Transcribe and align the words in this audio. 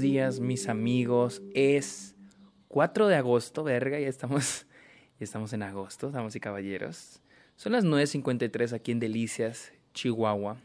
días, 0.00 0.40
mis 0.40 0.68
amigos. 0.68 1.42
Es 1.54 2.14
4 2.68 3.08
de 3.08 3.16
agosto, 3.16 3.64
verga, 3.64 3.98
ya 3.98 4.08
estamos, 4.08 4.66
ya 5.18 5.24
estamos 5.24 5.52
en 5.52 5.62
agosto, 5.62 6.10
damas 6.10 6.34
y 6.36 6.40
caballeros. 6.40 7.20
Son 7.56 7.72
las 7.72 7.84
9.53 7.84 8.72
aquí 8.72 8.92
en 8.92 9.00
Delicias, 9.00 9.72
Chihuahua. 9.94 10.56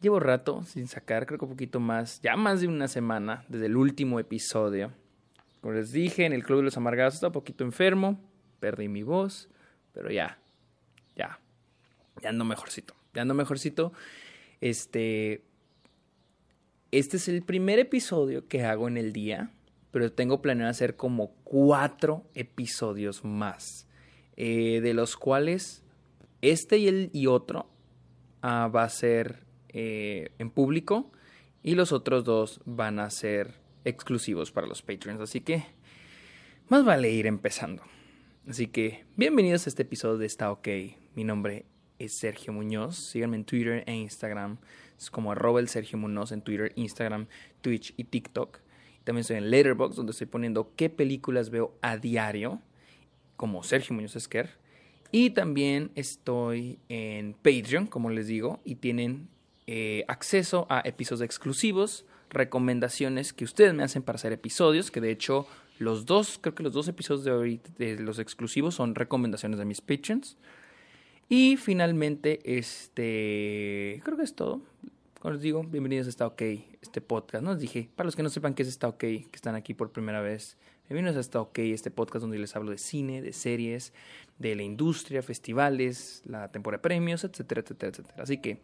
Llevo 0.00 0.18
rato 0.18 0.64
sin 0.64 0.88
sacar, 0.88 1.26
creo 1.26 1.38
que 1.38 1.44
un 1.44 1.52
poquito 1.52 1.78
más, 1.78 2.20
ya 2.22 2.36
más 2.36 2.60
de 2.60 2.68
una 2.68 2.88
semana 2.88 3.44
desde 3.48 3.66
el 3.66 3.76
último 3.76 4.18
episodio. 4.18 4.92
Como 5.60 5.74
les 5.74 5.92
dije, 5.92 6.24
en 6.24 6.32
el 6.32 6.42
Club 6.42 6.58
de 6.58 6.64
los 6.64 6.76
Amargados 6.76 7.14
estaba 7.14 7.28
un 7.28 7.34
poquito 7.34 7.62
enfermo, 7.62 8.20
perdí 8.58 8.88
mi 8.88 9.04
voz, 9.04 9.48
pero 9.92 10.10
ya, 10.10 10.38
ya, 11.14 11.38
ya 12.20 12.30
ando 12.30 12.44
mejorcito, 12.44 12.94
ya 13.14 13.22
ando 13.22 13.34
mejorcito. 13.34 13.92
Este, 14.60 15.44
este 16.92 17.16
es 17.16 17.26
el 17.26 17.42
primer 17.42 17.78
episodio 17.78 18.46
que 18.46 18.64
hago 18.64 18.86
en 18.86 18.98
el 18.98 19.12
día, 19.12 19.50
pero 19.90 20.12
tengo 20.12 20.42
planeado 20.42 20.70
hacer 20.70 20.94
como 20.94 21.34
cuatro 21.42 22.24
episodios 22.34 23.24
más, 23.24 23.88
eh, 24.36 24.80
de 24.82 24.92
los 24.92 25.16
cuales 25.16 25.82
este 26.42 26.76
y, 26.78 26.88
el, 26.88 27.10
y 27.12 27.26
otro 27.26 27.70
uh, 28.42 28.70
va 28.70 28.84
a 28.84 28.88
ser 28.90 29.44
eh, 29.70 30.32
en 30.38 30.50
público 30.50 31.10
y 31.62 31.76
los 31.76 31.92
otros 31.92 32.24
dos 32.24 32.60
van 32.66 32.98
a 32.98 33.08
ser 33.08 33.54
exclusivos 33.84 34.52
para 34.52 34.66
los 34.66 34.82
Patreons. 34.82 35.20
Así 35.20 35.40
que 35.40 35.64
más 36.68 36.84
vale 36.84 37.10
ir 37.10 37.26
empezando. 37.26 37.82
Así 38.46 38.66
que 38.66 39.04
bienvenidos 39.16 39.66
a 39.66 39.70
este 39.70 39.82
episodio 39.82 40.18
de 40.18 40.26
Está 40.26 40.50
OK. 40.52 40.68
Mi 41.14 41.24
nombre 41.24 41.64
es 42.04 42.12
Sergio 42.12 42.52
Muñoz. 42.52 42.96
Síganme 42.96 43.36
en 43.36 43.44
Twitter 43.44 43.84
e 43.86 43.94
Instagram. 43.94 44.58
Es 44.98 45.10
como 45.10 45.32
arroba 45.32 45.60
el 45.60 45.68
Sergio 45.68 45.98
Muñoz 45.98 46.32
en 46.32 46.42
Twitter, 46.42 46.72
Instagram, 46.76 47.26
Twitch 47.60 47.94
y 47.96 48.04
TikTok. 48.04 48.58
También 49.04 49.22
estoy 49.22 49.36
en 49.36 49.50
Letterboxd, 49.50 49.96
donde 49.96 50.12
estoy 50.12 50.26
poniendo 50.26 50.72
qué 50.76 50.90
películas 50.90 51.50
veo 51.50 51.74
a 51.82 51.96
diario, 51.96 52.60
como 53.36 53.62
Sergio 53.62 53.94
Muñoz 53.94 54.16
Esquer. 54.16 54.50
Y 55.10 55.30
también 55.30 55.90
estoy 55.94 56.78
en 56.88 57.34
Patreon, 57.34 57.86
como 57.86 58.10
les 58.10 58.26
digo, 58.26 58.60
y 58.64 58.76
tienen 58.76 59.28
eh, 59.66 60.04
acceso 60.08 60.66
a 60.70 60.80
episodios 60.84 61.22
exclusivos, 61.22 62.06
recomendaciones 62.30 63.32
que 63.32 63.44
ustedes 63.44 63.74
me 63.74 63.82
hacen 63.82 64.02
para 64.02 64.16
hacer 64.16 64.32
episodios, 64.32 64.90
que 64.90 65.00
de 65.00 65.10
hecho 65.10 65.46
los 65.78 66.06
dos, 66.06 66.38
creo 66.40 66.54
que 66.54 66.62
los 66.62 66.72
dos 66.72 66.88
episodios 66.88 67.24
de 67.24 67.32
hoy 67.32 67.60
de 67.76 67.98
los 67.98 68.18
exclusivos 68.18 68.74
son 68.74 68.94
recomendaciones 68.94 69.58
de 69.58 69.64
mis 69.64 69.80
patrons. 69.80 70.36
Y 71.34 71.56
finalmente, 71.56 72.40
este, 72.44 74.02
creo 74.04 74.18
que 74.18 74.22
es 74.22 74.34
todo. 74.34 74.60
Como 75.18 75.32
les 75.32 75.40
digo, 75.40 75.64
bienvenidos 75.64 76.06
a 76.06 76.10
Está 76.10 76.26
OK, 76.26 76.42
este 76.82 77.00
podcast. 77.00 77.42
No 77.42 77.52
les 77.52 77.60
dije, 77.60 77.88
para 77.96 78.04
los 78.04 78.14
que 78.14 78.22
no 78.22 78.28
sepan 78.28 78.52
qué 78.52 78.64
es 78.64 78.68
Está 78.68 78.86
OK, 78.88 78.98
que 78.98 79.30
están 79.32 79.54
aquí 79.54 79.72
por 79.72 79.92
primera 79.92 80.20
vez, 80.20 80.58
bienvenidos 80.90 81.16
a 81.16 81.20
Está 81.20 81.40
OK, 81.40 81.58
este 81.60 81.90
podcast 81.90 82.20
donde 82.20 82.38
les 82.38 82.54
hablo 82.54 82.70
de 82.70 82.76
cine, 82.76 83.22
de 83.22 83.32
series, 83.32 83.94
de 84.38 84.54
la 84.54 84.62
industria, 84.62 85.22
festivales, 85.22 86.20
la 86.26 86.52
temporada 86.52 86.80
de 86.80 86.82
premios, 86.82 87.24
etcétera, 87.24 87.62
etcétera, 87.62 87.92
etcétera. 87.92 88.22
Así 88.22 88.36
que 88.36 88.60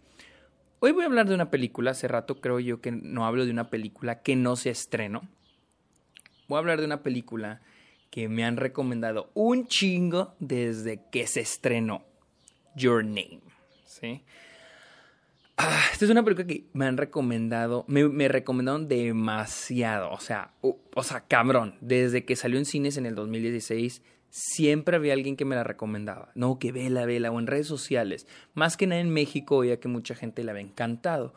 hoy 0.81 0.93
voy 0.93 1.05
a 1.05 1.07
hablar 1.07 1.27
de 1.27 1.37
una 1.37 1.51
película. 1.51 1.93
Hace 1.93 2.07
rato 2.07 2.43
creo 2.43 2.61
yo 2.61 2.83
que 2.83 2.93
no 2.93 3.25
hablo 3.25 3.47
de 3.47 3.51
una 3.51 3.71
película 3.71 4.21
que 4.21 4.37
no 4.37 4.57
se 4.57 4.69
estrenó. 4.69 5.23
Voy 6.49 6.57
a 6.57 6.59
hablar 6.59 6.81
de 6.81 6.85
una 6.85 7.03
película 7.03 7.63
que 8.11 8.29
me 8.29 8.45
han 8.45 8.59
recomendado 8.59 9.31
un 9.33 9.69
chingo 9.69 10.35
desde 10.39 11.01
que 11.11 11.27
se 11.27 11.41
estrenó. 11.41 12.05
Your 12.79 13.05
Name. 13.05 13.41
¿sí? 13.85 14.23
Ah, 15.57 15.81
esta 15.93 16.05
es 16.05 16.11
una 16.13 16.23
película 16.23 16.47
que 16.47 16.67
me 16.73 16.87
han 16.87 16.97
recomendado, 16.97 17.85
me, 17.89 18.09
me 18.09 18.29
recomendaron 18.29 18.87
demasiado, 18.87 20.13
o 20.13 20.21
sea, 20.21 20.53
o, 20.61 21.03
sea, 21.03 21.23
cabrón, 21.27 21.75
desde 21.81 22.25
que 22.25 22.37
salió 22.37 22.61
en 22.61 22.65
cines 22.65 22.97
en 22.97 23.07
el 23.07 23.17
2016, 23.17 24.03
siempre 24.31 24.95
había 24.95 25.15
alguien 25.15 25.37
que 25.37 25.45
me 25.45 25.57
la 25.57 25.65
recomendaba, 25.65 26.31
no, 26.37 26.61
que 26.61 26.71
vela, 26.71 27.07
vela, 27.07 27.33
o 27.33 27.41
en 27.41 27.49
redes 27.49 27.67
sociales, 27.67 28.29
más 28.55 28.77
que 28.77 28.87
nada 28.87 29.01
en 29.01 29.11
México, 29.11 29.57
oía 29.57 29.81
que 29.81 29.89
mucha 29.89 30.15
gente 30.15 30.45
la 30.45 30.53
había 30.53 30.63
encantado, 30.63 31.35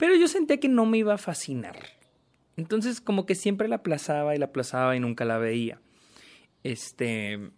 pero 0.00 0.16
yo 0.16 0.26
sentía 0.26 0.58
que 0.58 0.68
no 0.68 0.84
me 0.84 0.98
iba 0.98 1.14
a 1.14 1.18
fascinar, 1.18 1.76
entonces 2.56 3.00
como 3.00 3.24
que 3.24 3.36
siempre 3.36 3.68
la 3.68 3.76
aplazaba 3.76 4.34
y 4.34 4.38
la 4.38 4.46
aplazaba 4.46 4.96
y 4.96 5.00
nunca 5.00 5.24
la 5.24 5.38
veía, 5.38 5.80
este... 6.64 7.52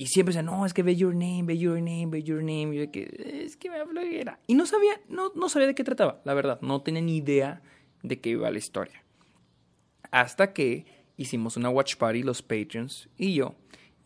Y 0.00 0.06
siempre 0.06 0.32
decía, 0.32 0.42
no, 0.42 0.64
es 0.64 0.72
que 0.72 0.82
ve 0.82 0.96
your 0.96 1.12
name, 1.12 1.42
ve 1.42 1.58
your 1.58 1.76
name, 1.78 2.06
ve 2.06 2.22
your 2.22 2.38
name. 2.38 2.74
Yo 2.74 2.90
que, 2.90 3.44
es 3.44 3.58
que 3.58 3.68
me 3.68 3.84
flojera. 3.84 4.40
Y 4.46 4.54
no 4.54 4.64
sabía, 4.64 4.98
no, 5.10 5.30
no 5.34 5.50
sabía 5.50 5.66
de 5.66 5.74
qué 5.74 5.84
trataba, 5.84 6.22
la 6.24 6.32
verdad. 6.32 6.58
No 6.62 6.80
tenía 6.80 7.02
ni 7.02 7.18
idea 7.18 7.60
de 8.02 8.18
qué 8.18 8.30
iba 8.30 8.50
la 8.50 8.56
historia. 8.56 9.04
Hasta 10.10 10.54
que 10.54 10.86
hicimos 11.18 11.58
una 11.58 11.68
watch 11.68 11.96
party, 11.96 12.22
los 12.22 12.40
Patreons 12.40 13.10
y 13.18 13.34
yo. 13.34 13.56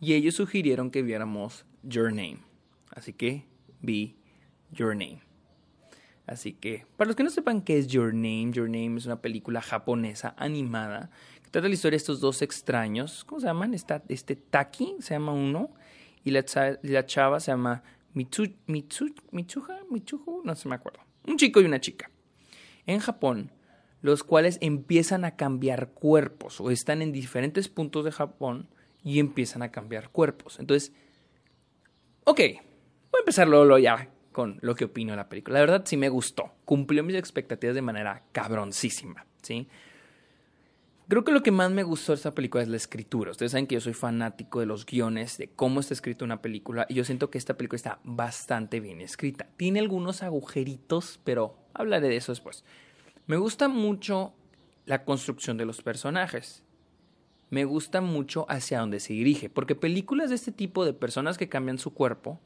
Y 0.00 0.14
ellos 0.14 0.34
sugirieron 0.34 0.90
que 0.90 1.02
viéramos 1.02 1.64
Your 1.84 2.08
Name. 2.08 2.38
Así 2.90 3.12
que 3.12 3.44
vi 3.80 4.16
Your 4.72 4.96
Name. 4.96 5.23
Así 6.26 6.54
que, 6.54 6.86
para 6.96 7.08
los 7.08 7.16
que 7.16 7.22
no 7.22 7.30
sepan 7.30 7.60
qué 7.60 7.78
es 7.78 7.86
Your 7.88 8.14
Name, 8.14 8.50
Your 8.52 8.68
Name 8.68 8.96
es 8.96 9.06
una 9.06 9.20
película 9.20 9.60
japonesa 9.60 10.34
animada 10.38 11.10
que 11.42 11.50
trata 11.50 11.68
la 11.68 11.74
historia 11.74 11.96
de 11.96 11.98
estos 11.98 12.20
dos 12.20 12.40
extraños. 12.40 13.24
¿Cómo 13.24 13.40
se 13.40 13.46
llaman? 13.46 13.74
Está, 13.74 14.02
este 14.08 14.34
Taki, 14.34 14.96
se 15.00 15.14
llama 15.14 15.32
uno 15.32 15.74
y 16.24 16.30
la, 16.30 16.44
chava 16.44 17.40
se 17.40 17.50
llama 17.50 17.82
Mitsu, 18.14 18.54
Mitsu, 18.66 19.14
Mitsuha, 19.32 19.80
Mitsuhu, 19.90 20.42
no 20.44 20.54
se 20.54 20.68
me 20.68 20.74
acuerdo. 20.74 21.00
Un 21.26 21.36
chico 21.36 21.60
y 21.60 21.66
una 21.66 21.80
chica. 21.80 22.10
En 22.86 23.00
Japón, 23.00 23.50
los 24.00 24.24
cuales 24.24 24.58
empiezan 24.62 25.26
a 25.26 25.36
cambiar 25.36 25.90
cuerpos 25.90 26.60
o 26.60 26.70
están 26.70 27.02
en 27.02 27.12
diferentes 27.12 27.68
puntos 27.68 28.04
de 28.04 28.12
Japón 28.12 28.68
y 29.02 29.18
empiezan 29.18 29.62
a 29.62 29.70
cambiar 29.70 30.08
cuerpos. 30.10 30.58
Entonces, 30.58 30.92
ok, 32.24 32.38
voy 32.38 33.18
a 33.18 33.18
empezar 33.18 33.46
luego 33.46 33.78
ya 33.78 34.08
con 34.34 34.58
lo 34.60 34.74
que 34.74 34.84
opino 34.84 35.12
de 35.12 35.16
la 35.16 35.30
película. 35.30 35.54
La 35.54 35.60
verdad 35.60 35.84
sí 35.86 35.96
me 35.96 36.10
gustó, 36.10 36.52
cumplió 36.66 37.02
mis 37.02 37.16
expectativas 37.16 37.74
de 37.74 37.80
manera 37.80 38.24
cabroncísima, 38.32 39.24
¿sí? 39.40 39.66
Creo 41.06 41.22
que 41.22 41.32
lo 41.32 41.42
que 41.42 41.50
más 41.50 41.70
me 41.70 41.82
gustó 41.82 42.12
de 42.12 42.16
esta 42.16 42.34
película 42.34 42.62
es 42.62 42.68
la 42.68 42.76
escritura. 42.76 43.30
Ustedes 43.30 43.52
saben 43.52 43.66
que 43.66 43.74
yo 43.74 43.80
soy 43.80 43.92
fanático 43.94 44.60
de 44.60 44.66
los 44.66 44.84
guiones, 44.84 45.38
de 45.38 45.48
cómo 45.48 45.80
está 45.80 45.94
escrita 45.94 46.24
una 46.24 46.42
película, 46.42 46.86
y 46.88 46.94
yo 46.94 47.04
siento 47.04 47.30
que 47.30 47.38
esta 47.38 47.56
película 47.56 47.76
está 47.76 48.00
bastante 48.04 48.80
bien 48.80 49.00
escrita. 49.00 49.46
Tiene 49.56 49.80
algunos 49.80 50.22
agujeritos, 50.22 51.20
pero 51.22 51.56
hablaré 51.72 52.08
de 52.08 52.16
eso 52.16 52.32
después. 52.32 52.64
Me 53.26 53.36
gusta 53.36 53.68
mucho 53.68 54.34
la 54.86 55.04
construcción 55.04 55.56
de 55.56 55.66
los 55.66 55.82
personajes. 55.82 56.62
Me 57.50 57.64
gusta 57.64 58.00
mucho 58.00 58.46
hacia 58.48 58.80
dónde 58.80 58.98
se 58.98 59.12
dirige, 59.12 59.48
porque 59.48 59.74
películas 59.74 60.30
de 60.30 60.36
este 60.36 60.52
tipo 60.52 60.84
de 60.84 60.94
personas 60.94 61.38
que 61.38 61.48
cambian 61.48 61.78
su 61.78 61.94
cuerpo, 61.94 62.40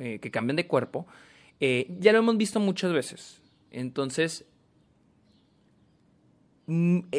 eh, 0.00 0.18
que 0.20 0.30
cambian 0.30 0.56
de 0.56 0.66
cuerpo, 0.66 1.06
eh, 1.60 1.90
ya 1.98 2.12
lo 2.12 2.18
hemos 2.18 2.36
visto 2.36 2.60
muchas 2.60 2.92
veces. 2.92 3.40
Entonces, 3.70 4.46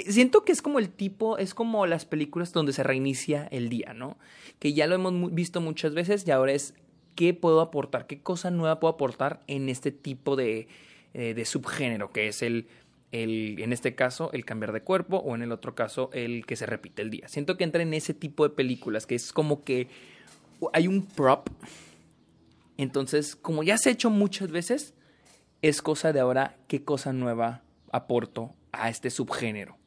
siento 0.08 0.46
que 0.46 0.52
es 0.52 0.62
como 0.62 0.80
el 0.80 0.90
tipo, 0.90 1.38
es 1.38 1.54
como 1.54 1.88
las 1.88 2.06
películas 2.06 2.54
donde 2.54 2.74
se 2.74 2.84
reinicia 2.84 3.48
el 3.52 3.70
día, 3.70 3.94
¿no? 3.94 4.18
Que 4.60 4.74
ya 4.74 4.86
lo 4.88 4.96
hemos 4.96 5.34
visto 5.34 5.60
muchas 5.60 5.94
veces 5.94 6.28
y 6.28 6.32
ahora 6.32 6.54
es 6.54 6.76
qué 7.16 7.34
puedo 7.34 7.60
aportar, 7.62 8.08
qué 8.08 8.22
cosa 8.22 8.52
nueva 8.52 8.80
puedo 8.80 8.94
aportar 8.94 9.42
en 9.48 9.68
este 9.70 9.92
tipo 9.92 10.36
de, 10.36 10.68
eh, 11.14 11.34
de 11.34 11.46
subgénero, 11.46 12.12
que 12.12 12.28
es 12.28 12.44
el, 12.44 12.68
el, 13.12 13.58
en 13.60 13.74
este 13.74 13.96
caso, 13.96 14.30
el 14.34 14.46
cambiar 14.46 14.72
de 14.72 14.82
cuerpo 14.82 15.18
o 15.18 15.36
en 15.36 15.42
el 15.42 15.52
otro 15.52 15.74
caso, 15.74 16.12
el 16.14 16.46
que 16.46 16.56
se 16.56 16.66
repite 16.66 17.02
el 17.02 17.10
día. 17.10 17.28
Siento 17.28 17.58
que 17.58 17.64
entra 17.64 17.82
en 17.82 17.94
ese 17.94 18.14
tipo 18.14 18.48
de 18.48 18.54
películas, 18.56 19.08
que 19.08 19.16
es 19.16 19.34
como 19.34 19.64
que 19.64 19.88
hay 20.74 20.88
un 20.88 21.06
prop. 21.08 21.50
Entonces, 22.80 23.36
como 23.36 23.62
ya 23.64 23.78
se 23.78 23.90
ha 23.90 23.92
hecho 23.92 24.10
muchas 24.10 24.52
veces, 24.52 24.94
es 25.62 25.82
cosa 25.82 26.14
de 26.14 26.22
ahora 26.22 26.56
qué 26.70 26.86
cosa 26.86 27.12
nueva 27.12 27.62
aporto 27.92 28.56
a 28.72 28.90
este 28.90 29.10
subgénero. 29.10 29.78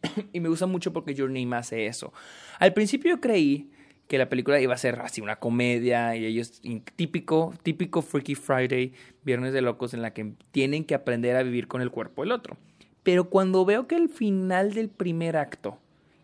y 0.32 0.40
me 0.40 0.48
gusta 0.48 0.64
mucho 0.64 0.90
porque 0.90 1.12
Your 1.12 1.28
Name 1.28 1.54
hace 1.54 1.84
eso. 1.84 2.14
Al 2.58 2.72
principio 2.72 3.10
yo 3.10 3.20
creí 3.20 3.70
que 4.08 4.16
la 4.16 4.30
película 4.30 4.58
iba 4.58 4.72
a 4.72 4.78
ser 4.78 5.00
así 5.00 5.20
una 5.20 5.36
comedia 5.36 6.16
y 6.16 6.24
ellos 6.24 6.62
típico 6.96 7.52
típico 7.62 8.00
Freaky 8.00 8.34
Friday, 8.36 8.94
Viernes 9.22 9.52
de 9.52 9.60
locos 9.60 9.92
en 9.92 10.00
la 10.00 10.14
que 10.14 10.32
tienen 10.50 10.84
que 10.84 10.94
aprender 10.94 11.36
a 11.36 11.42
vivir 11.42 11.68
con 11.68 11.82
el 11.82 11.90
cuerpo 11.90 12.22
del 12.22 12.32
otro. 12.32 12.56
Pero 13.02 13.28
cuando 13.28 13.66
veo 13.66 13.86
que 13.86 13.96
el 13.96 14.08
final 14.08 14.72
del 14.72 14.88
primer 14.88 15.36
acto 15.36 15.76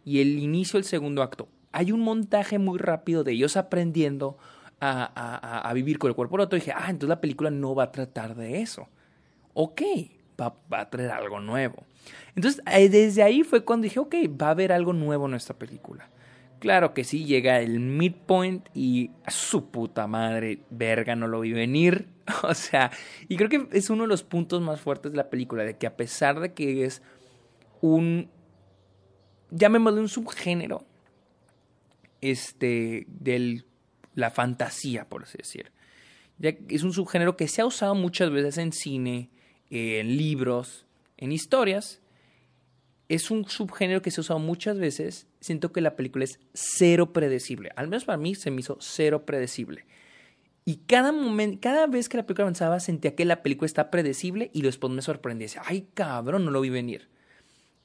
y 0.02 0.22
el 0.22 0.38
inicio 0.38 0.78
del 0.78 0.84
segundo 0.84 1.22
acto 1.22 1.46
hay 1.72 1.92
un 1.92 2.00
montaje 2.00 2.58
muy 2.58 2.78
rápido 2.78 3.22
de 3.22 3.32
ellos 3.32 3.58
aprendiendo 3.58 4.38
a, 4.81 5.11
a, 5.14 5.69
a 5.69 5.73
vivir 5.73 5.99
con 5.99 6.08
el 6.08 6.14
cuerpo 6.14 6.37
del 6.37 6.44
otro, 6.44 6.58
dije, 6.58 6.73
ah, 6.73 6.87
entonces 6.88 7.08
la 7.08 7.20
película 7.20 7.50
no 7.50 7.75
va 7.75 7.84
a 7.84 7.93
tratar 7.93 8.34
de 8.34 8.61
eso. 8.61 8.88
Ok, 9.55 9.82
va, 10.40 10.55
va, 10.73 10.81
a 10.81 10.90
traer 10.90 11.11
algo 11.11 11.40
nuevo. 11.40 11.84
Entonces, 12.34 12.62
eh, 12.70 12.88
desde 12.88 13.23
ahí 13.23 13.43
fue 13.43 13.64
cuando 13.64 13.84
dije, 13.84 13.99
ok, 13.99 14.14
va 14.40 14.49
a 14.49 14.50
haber 14.50 14.73
algo 14.73 14.93
nuevo 14.93 15.26
en 15.26 15.34
esta 15.34 15.55
película. 15.55 16.08
Claro 16.58 16.94
que 16.94 17.05
sí, 17.05 17.25
llega 17.25 17.61
el 17.61 17.81
midpoint 17.81 18.69
y 18.75 19.11
su 19.28 19.70
puta 19.70 20.06
madre, 20.06 20.61
verga, 20.70 21.14
no 21.14 21.29
lo 21.29 21.40
vi 21.40 21.52
venir. 21.52 22.08
O 22.43 22.55
sea, 22.55 22.90
y 23.29 23.37
creo 23.37 23.49
que 23.49 23.69
es 23.70 23.88
uno 23.88 24.02
de 24.02 24.08
los 24.08 24.25
puntos 24.25 24.61
más 24.61 24.81
fuertes 24.81 25.12
de 25.12 25.17
la 25.17 25.31
película, 25.31 25.62
de 25.62 25.76
que 25.76 25.87
a 25.87 25.96
pesar 25.96 26.40
de 26.40 26.55
que 26.55 26.84
es 26.84 27.00
un, 27.81 28.29
llamémosle 29.50 30.00
un 30.00 30.08
subgénero, 30.08 30.84
este, 32.20 33.06
de 33.08 33.62
la 34.16 34.30
fantasía, 34.32 35.08
por 35.08 35.22
así 35.22 35.38
decir. 35.38 35.70
Es 36.40 36.82
un 36.82 36.92
subgénero 36.92 37.36
que 37.36 37.46
se 37.46 37.62
ha 37.62 37.66
usado 37.66 37.94
muchas 37.94 38.30
veces 38.30 38.58
en 38.58 38.72
cine, 38.72 39.30
en 39.70 40.16
libros, 40.16 40.86
en 41.16 41.30
historias. 41.30 42.00
Es 43.08 43.30
un 43.30 43.48
subgénero 43.48 44.02
que 44.02 44.10
se 44.10 44.20
ha 44.20 44.22
usado 44.22 44.40
muchas 44.40 44.78
veces. 44.78 45.28
Siento 45.40 45.70
que 45.70 45.80
la 45.80 45.94
película 45.94 46.24
es 46.24 46.40
cero 46.52 47.12
predecible. 47.12 47.70
Al 47.76 47.86
menos 47.86 48.04
para 48.04 48.18
mí 48.18 48.34
se 48.34 48.50
me 48.50 48.60
hizo 48.60 48.78
cero 48.80 49.24
predecible. 49.24 49.84
Y 50.64 50.78
cada 50.78 51.12
momento, 51.12 51.58
cada 51.60 51.86
vez 51.86 52.08
que 52.08 52.16
la 52.16 52.26
película 52.26 52.44
avanzaba, 52.44 52.80
sentía 52.80 53.14
que 53.14 53.24
la 53.24 53.42
película 53.42 53.66
está 53.66 53.90
predecible 53.90 54.50
y 54.52 54.62
después 54.62 54.92
me 54.92 55.00
sorprendía. 55.00 55.46
Decía, 55.46 55.62
ay, 55.64 55.86
cabrón, 55.94 56.44
no 56.44 56.50
lo 56.50 56.60
vi 56.60 56.70
venir. 56.70 57.08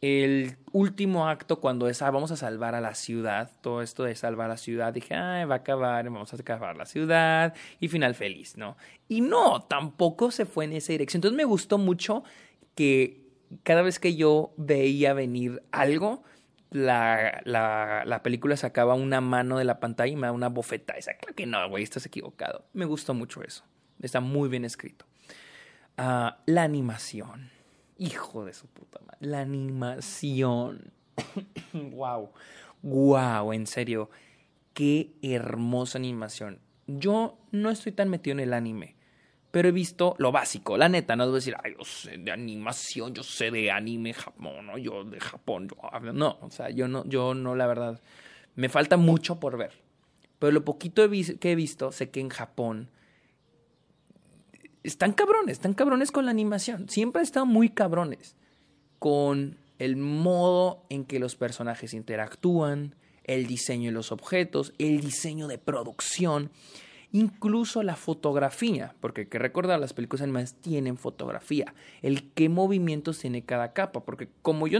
El 0.01 0.57
último 0.71 1.27
acto, 1.27 1.59
cuando 1.59 1.88
es, 1.88 2.01
ah, 2.01 2.09
vamos 2.09 2.31
a 2.31 2.36
salvar 2.36 2.74
a 2.74 2.81
la 2.81 2.95
ciudad, 2.95 3.51
todo 3.62 3.83
esto 3.83 4.03
de 4.03 4.15
salvar 4.15 4.48
a 4.48 4.50
la 4.50 4.57
ciudad, 4.57 4.92
dije, 4.92 5.13
ay, 5.13 5.45
va 5.45 5.56
a 5.56 5.57
acabar, 5.59 6.06
vamos 6.06 6.33
a 6.33 6.38
acabar 6.38 6.75
la 6.75 6.88
ciudad, 6.88 7.53
y 7.80 7.88
final 7.88 8.15
feliz, 8.15 8.57
¿no? 8.57 8.77
Y 9.07 9.21
no, 9.21 9.62
tampoco 9.62 10.31
se 10.31 10.45
fue 10.45 10.65
en 10.65 10.74
esa 10.74 10.94
dirección. 10.94 11.19
Entonces 11.19 11.38
me 11.38 11.45
gustó 11.45 11.77
mucho 11.77 12.24
que 12.74 13.21
cada 13.62 13.83
vez 13.83 14.00
que 14.00 14.15
yo 14.15 14.53
veía 14.57 15.13
venir 15.13 15.62
algo, 15.71 16.24
la, 16.71 17.42
la, 17.44 18.03
la, 18.06 18.24
película 18.24 18.57
sacaba 18.57 18.95
una 18.95 19.21
mano 19.21 19.57
de 19.57 19.65
la 19.65 19.80
pantalla 19.80 20.12
y 20.12 20.15
me 20.15 20.27
da 20.27 20.31
una 20.31 20.50
bofeta. 20.50 20.94
Esa, 20.94 21.13
claro 21.15 21.36
que 21.36 21.45
no, 21.45 21.69
güey, 21.69 21.83
estás 21.83 22.06
equivocado. 22.06 22.65
Me 22.74 22.86
gustó 22.86 23.13
mucho 23.13 23.44
eso. 23.44 23.65
Está 24.01 24.19
muy 24.19 24.50
bien 24.50 24.65
escrito. 24.65 25.06
Uh, 25.98 26.31
la 26.45 26.63
animación. 26.63 27.51
Hijo 28.01 28.45
de 28.45 28.53
su 28.53 28.68
puta 28.68 29.00
madre. 29.00 29.18
La 29.19 29.42
animación. 29.42 30.92
wow. 31.74 32.31
Wow, 32.81 33.53
en 33.53 33.68
serio. 33.68 34.09
Qué 34.74 35.13
hermosa 35.21 35.98
animación. 35.98 36.59
Yo 36.88 37.38
no 37.51 37.69
estoy 37.69 37.92
tan 37.92 38.09
metido 38.09 38.33
en 38.33 38.39
el 38.39 38.53
anime 38.53 38.95
pero 39.51 39.68
he 39.68 39.71
visto 39.74 40.15
lo 40.18 40.31
básico, 40.31 40.77
la 40.77 40.88
neta, 40.88 41.15
no 41.15 41.25
debo 41.25 41.36
decir, 41.36 41.56
ay, 41.62 41.75
yo 41.77 41.83
sé 41.83 42.18
de 42.18 42.31
animación, 42.31 43.13
yo 43.13 43.21
sé 43.21 43.51
de 43.51 43.69
anime 43.69 44.13
Japón, 44.13 44.65
¿no? 44.65 44.77
yo 44.77 45.03
de 45.03 45.19
Japón, 45.19 45.68
yo 45.68 46.13
no, 46.13 46.38
o 46.42 46.50
sea, 46.50 46.69
yo 46.69 46.88
no, 46.88 47.03
yo 47.06 47.33
no, 47.33 47.56
la 47.56 47.68
verdad, 47.68 48.01
me 48.56 48.69
falta 48.69 48.95
mucho 48.95 49.39
por 49.39 49.57
ver. 49.57 49.74
Pero 50.39 50.53
lo 50.53 50.65
poquito 50.65 51.07
que 51.39 51.51
he 51.51 51.56
visto, 51.56 51.92
sé 51.92 52.09
que 52.09 52.21
en 52.21 52.30
Japón 52.30 52.89
están 54.83 55.13
cabrones, 55.13 55.54
están 55.54 55.74
cabrones 55.74 56.12
con 56.12 56.25
la 56.25 56.31
animación, 56.31 56.89
siempre 56.89 57.19
han 57.19 57.25
estado 57.25 57.45
muy 57.45 57.69
cabrones 57.69 58.36
con 59.00 59.57
el 59.80 59.95
modo 59.95 60.86
en 60.89 61.06
que 61.06 61.19
los 61.19 61.36
personajes 61.36 61.94
interactúan, 61.94 62.95
el 63.24 63.48
diseño 63.48 63.89
de 63.89 63.94
los 63.94 64.12
objetos, 64.12 64.74
el 64.78 65.01
diseño 65.01 65.48
de 65.48 65.57
producción 65.57 66.51
incluso 67.12 67.83
la 67.83 67.95
fotografía, 67.95 68.95
porque 69.00 69.22
hay 69.22 69.28
que 69.28 69.39
recordar, 69.39 69.80
las 69.80 69.94
películas 69.94 70.22
animadas 70.22 70.56
tienen 70.56 70.98
fotografía, 70.98 71.74
el 72.01 72.31
qué 72.31 72.50
movimientos 72.50 73.19
tiene 73.19 73.44
cada 73.44 73.74
capa, 73.74 74.04
porque 74.04 74.30
como 74.42 74.68
yo 74.68 74.80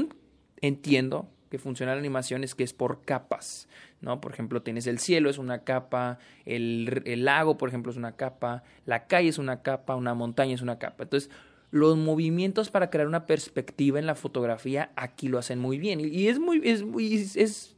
entiendo 0.62 1.30
que 1.51 1.59
funciona 1.59 1.94
la 1.94 2.00
animación 2.00 2.45
es 2.45 2.56
que 2.56 2.63
es 2.63 2.71
por 2.71 3.01
capas, 3.03 3.68
¿no? 4.00 4.21
Por 4.21 4.31
ejemplo, 4.31 4.63
tienes 4.63 4.88
el 4.88 5.00
cielo, 5.00 5.30
es 5.30 5.38
una 5.38 5.65
capa, 5.65 6.18
el, 6.45 7.03
el 7.06 7.25
lago, 7.25 7.57
por 7.57 7.68
ejemplo, 7.68 7.92
es 7.92 7.98
una 7.98 8.15
capa, 8.15 8.63
la 8.86 9.06
calle 9.06 9.27
es 9.27 9.38
una 9.38 9.62
capa, 9.62 9.98
una 9.98 10.13
montaña 10.13 10.56
es 10.56 10.62
una 10.62 10.80
capa. 10.80 11.03
Entonces, 11.03 11.30
los 11.71 11.98
movimientos 11.98 12.69
para 12.69 12.89
crear 12.89 13.06
una 13.06 13.25
perspectiva 13.25 14.00
en 14.00 14.06
la 14.06 14.15
fotografía 14.15 14.92
aquí 14.95 15.27
lo 15.27 15.38
hacen 15.38 15.59
muy 15.59 15.77
bien. 15.77 16.00
Y 16.00 16.30
es 16.30 16.39
muy, 16.39 16.62
es, 16.63 17.36
es 17.36 17.75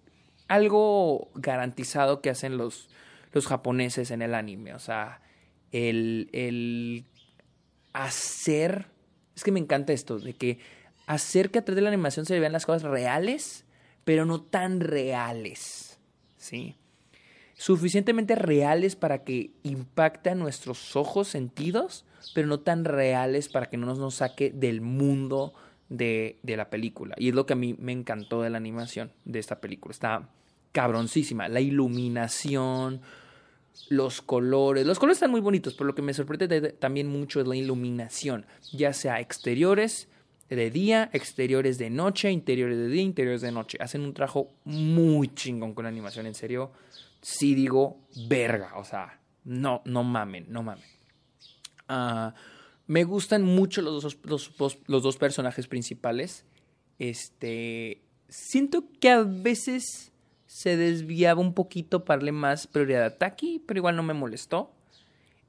algo 0.47 1.31
garantizado 1.33 2.21
que 2.21 2.29
hacen 2.29 2.57
los, 2.57 2.89
los 3.31 3.47
japoneses 3.47 4.11
en 4.11 4.21
el 4.21 4.35
anime. 4.35 4.75
O 4.75 4.79
sea, 4.79 5.19
el, 5.71 6.29
el 6.31 7.05
hacer... 7.91 8.85
Es 9.35 9.43
que 9.43 9.51
me 9.51 9.59
encanta 9.59 9.93
esto, 9.93 10.19
de 10.19 10.33
que 10.33 10.59
hacer 11.07 11.49
que 11.49 11.59
a 11.59 11.65
través 11.65 11.77
de 11.77 11.81
la 11.81 11.89
animación 11.89 12.25
se 12.25 12.39
vean 12.39 12.51
las 12.51 12.65
cosas 12.65 12.83
reales, 12.83 13.62
pero 14.03 14.25
no 14.25 14.41
tan 14.41 14.79
reales. 14.79 15.99
¿Sí? 16.37 16.75
Suficientemente 17.55 18.35
reales 18.35 18.95
para 18.95 19.23
que 19.23 19.51
impacte 19.63 20.31
a 20.31 20.35
nuestros 20.35 20.95
ojos 20.95 21.27
sentidos, 21.27 22.05
pero 22.33 22.47
no 22.47 22.59
tan 22.59 22.83
reales 22.85 23.47
para 23.49 23.69
que 23.69 23.77
no 23.77 23.85
nos, 23.85 23.99
nos 23.99 24.15
saque 24.15 24.51
del 24.51 24.81
mundo 24.81 25.53
de, 25.89 26.39
de, 26.43 26.57
la 26.57 26.69
película. 26.69 27.15
Y 27.17 27.29
es 27.29 27.35
lo 27.35 27.45
que 27.45 27.53
a 27.53 27.57
mí 27.57 27.75
me 27.79 27.91
encantó 27.91 28.41
de 28.41 28.49
la 28.49 28.57
animación 28.57 29.11
de 29.25 29.39
esta 29.39 29.61
película. 29.61 29.91
Está 29.91 30.29
cabroncísima. 30.71 31.47
La 31.47 31.61
iluminación, 31.61 33.01
los 33.89 34.21
colores. 34.21 34.85
Los 34.85 34.99
colores 34.99 35.17
están 35.17 35.31
muy 35.31 35.41
bonitos, 35.41 35.73
pero 35.73 35.87
lo 35.87 35.95
que 35.95 36.01
me 36.01 36.13
sorprende 36.13 36.73
también 36.73 37.07
mucho 37.07 37.39
es 37.39 37.47
la 37.47 37.55
iluminación, 37.55 38.45
ya 38.71 38.93
sea 38.93 39.19
exteriores 39.19 40.09
de 40.49 40.69
día, 40.69 41.09
exteriores 41.13 41.77
de 41.77 41.89
noche, 41.89 42.31
interiores 42.31 42.77
de 42.77 42.87
día, 42.87 43.01
interiores 43.01 43.41
de 43.41 43.51
noche. 43.51 43.77
Hacen 43.81 44.01
un 44.01 44.13
trabajo 44.13 44.49
muy 44.65 45.33
chingón 45.33 45.73
con 45.73 45.83
la 45.83 45.89
animación, 45.89 46.25
en 46.25 46.35
serio. 46.35 46.71
Sí 47.21 47.55
digo, 47.55 47.99
verga, 48.27 48.77
o 48.77 48.83
sea, 48.83 49.19
no, 49.45 49.81
no 49.85 50.03
mamen, 50.03 50.45
no 50.49 50.63
mamen. 50.63 50.85
Ah, 51.87 52.33
me 52.87 53.03
gustan 53.03 53.43
mucho 53.43 53.81
los 53.81 54.03
dos, 54.03 54.17
los, 54.23 54.79
los 54.87 55.03
dos 55.03 55.17
personajes 55.17 55.67
principales. 55.67 56.45
Este, 56.99 58.01
siento 58.27 58.85
que 58.99 59.09
a 59.09 59.23
veces 59.23 60.11
se 60.45 60.77
desviaba 60.77 61.41
un 61.41 61.53
poquito 61.53 62.05
para 62.05 62.19
darle 62.19 62.31
más 62.31 62.67
prioridad 62.67 63.03
a 63.05 63.17
Taki, 63.17 63.59
pero 63.65 63.79
igual 63.79 63.95
no 63.95 64.03
me 64.03 64.13
molestó. 64.13 64.71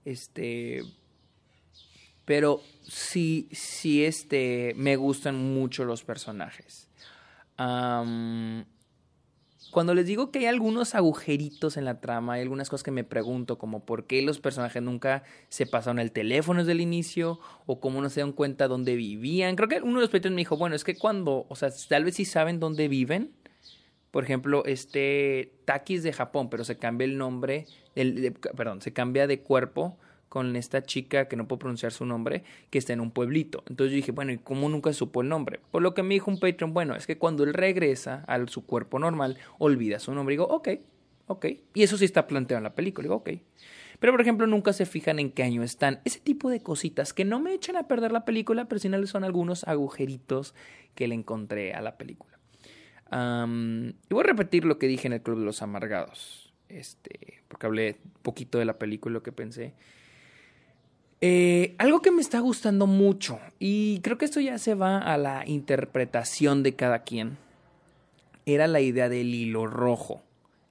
Este. 0.05 0.83
Pero 2.25 2.63
sí, 2.83 3.49
sí, 3.53 4.05
este. 4.05 4.75
Me 4.77 4.97
gustan 4.97 5.37
mucho 5.37 5.85
los 5.85 6.05
personajes. 6.05 6.89
cuando 9.71 9.95
les 9.95 10.07
digo 10.07 10.31
que 10.31 10.41
hay 10.41 10.47
algunos 10.47 10.95
agujeritos 10.95 11.77
en 11.77 11.85
la 11.85 12.01
trama, 12.01 12.35
hay 12.35 12.43
algunas 12.43 12.71
cosas 12.71 12.85
que 12.85 12.91
me 12.91 13.05
pregunto, 13.05 13.59
como 13.59 13.85
por 13.85 14.07
qué 14.07 14.23
los 14.23 14.39
personajes 14.39 14.83
nunca 14.83 15.25
se 15.49 15.67
pasaron 15.67 15.99
el 15.99 16.13
teléfono 16.13 16.61
desde 16.61 16.73
el 16.73 16.81
inicio, 16.81 17.41
o 17.67 17.81
cómo 17.81 18.01
no 18.01 18.09
se 18.09 18.21
dan 18.21 18.33
cuenta 18.33 18.69
dónde 18.69 18.95
vivían. 18.97 19.57
Creo 19.57 19.69
que 19.69 19.81
uno 19.83 19.95
de 19.95 20.03
los 20.03 20.11
pedidos 20.11 20.33
me 20.33 20.43
dijo, 20.43 20.57
bueno, 20.57 20.77
es 20.77 20.85
que 20.85 20.97
cuando, 20.97 21.47
o 21.49 21.57
sea, 21.57 21.71
tal 21.89 22.05
vez 22.05 22.15
sí 22.15 22.25
saben 22.25 22.61
dónde 22.61 22.89
viven, 22.89 23.33
por 24.15 24.23
ejemplo, 24.23 24.65
este 24.65 25.55
Takis 25.65 26.05
de 26.05 26.13
Japón, 26.13 26.49
pero 26.49 26.63
se 26.63 26.79
cambia 26.79 27.05
el 27.05 27.19
nombre, 27.19 27.67
el, 27.97 28.33
perdón, 28.57 28.81
se 28.81 28.93
cambia 28.93 29.27
de 29.27 29.41
cuerpo 29.41 29.99
con 30.35 30.57
esta 30.57 30.83
chica 30.83 31.29
que 31.29 31.37
no 31.37 31.47
puedo 31.47 31.61
pronunciar 31.61 31.93
su 31.93 32.05
nombre, 32.05 32.43
que 32.71 32.79
está 32.79 32.93
en 32.93 32.99
un 32.99 33.13
pueblito. 33.13 33.63
Entonces 33.69 33.93
yo 33.93 33.97
dije, 33.97 34.11
bueno, 34.11 34.33
¿y 34.33 34.39
cómo 34.39 34.69
nunca 34.69 34.93
supo 34.93 35.23
el 35.23 35.29
nombre? 35.29 35.61
Por 35.71 35.81
lo 35.81 35.95
que 35.95 36.03
me 36.03 36.15
dijo 36.15 36.29
un 36.29 36.41
Patreon, 36.41 36.75
bueno, 36.75 36.97
es 36.97 37.07
que 37.07 37.19
cuando 37.19 37.45
él 37.45 37.55
regresa 37.55 38.25
a 38.27 38.45
su 38.49 38.67
cuerpo 38.67 38.99
normal, 38.99 39.39
olvida 39.59 40.01
su 40.01 40.13
nombre. 40.13 40.35
Y 40.35 40.39
digo, 40.39 40.49
ok, 40.49 40.69
ok. 41.29 41.47
Y 41.75 41.85
eso 41.85 41.97
sí 41.97 42.05
está 42.05 42.27
planteado 42.27 42.59
en 42.59 42.65
la 42.65 42.75
película. 42.75 43.05
Digo, 43.05 43.15
ok. 43.15 43.31
Pero, 44.01 44.13
por 44.13 44.21
ejemplo, 44.21 44.49
nunca 44.49 44.73
se 44.73 44.87
fijan 44.87 45.21
en 45.21 45.31
qué 45.31 45.45
año 45.45 45.63
están. 45.63 46.01
Ese 46.05 46.19
tipo 46.19 46.51
de 46.51 46.61
cositas 46.61 47.13
que 47.13 47.25
no 47.25 47.39
me 47.39 47.55
echan 47.55 47.77
a 47.77 47.87
perder 47.87 48.11
la 48.11 48.25
película, 48.25 48.67
pero 48.67 48.81
sí 48.81 48.91
son 49.07 49.25
algunos 49.25 49.65
agujeritos 49.65 50.55
que 50.95 51.07
le 51.07 51.15
encontré 51.15 51.75
a 51.75 51.81
la 51.81 51.97
película 51.97 52.35
y 53.13 54.15
voy 54.15 54.21
a 54.21 54.27
repetir 54.27 54.65
lo 54.65 54.79
que 54.79 54.89
dije 54.89 55.07
en 55.07 55.13
el 55.13 55.23
Club 55.23 55.39
de 55.39 55.45
los 55.45 55.63
Amargados. 55.63 56.53
Este, 56.69 57.43
porque 57.47 57.67
hablé 57.67 57.99
poquito 58.23 58.59
de 58.59 58.65
la 58.65 58.79
película 58.79 59.13
y 59.13 59.15
lo 59.15 59.23
que 59.23 59.33
pensé. 59.33 59.75
Eh, 61.21 61.75
algo 61.79 62.01
que 62.03 62.11
me 62.11 62.21
está 62.21 62.41
gustando 62.41 62.87
mucho, 62.87 63.39
y 63.59 64.01
creo 64.01 64.19
que 64.19 64.25
esto 64.25 64.41
ya 64.41 64.59
se 64.59 64.75
va 64.75 64.99
a 64.99 65.17
la 65.17 65.47
interpretación 65.47 66.63
de 66.63 66.75
cada 66.75 67.03
quien, 67.03 67.39
era 68.47 68.67
la 68.67 68.81
idea 68.81 69.09
del 69.09 69.35
hilo 69.35 69.67
rojo. 69.67 70.23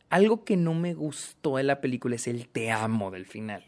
Algo 0.09 0.43
que 0.43 0.57
no 0.57 0.75
me 0.75 0.93
gustó 0.93 1.57
en 1.57 1.67
la 1.67 1.81
película 1.81 2.15
es 2.15 2.27
el 2.27 2.47
te 2.47 2.71
amo 2.71 3.09
del 3.09 3.25
final. 3.25 3.63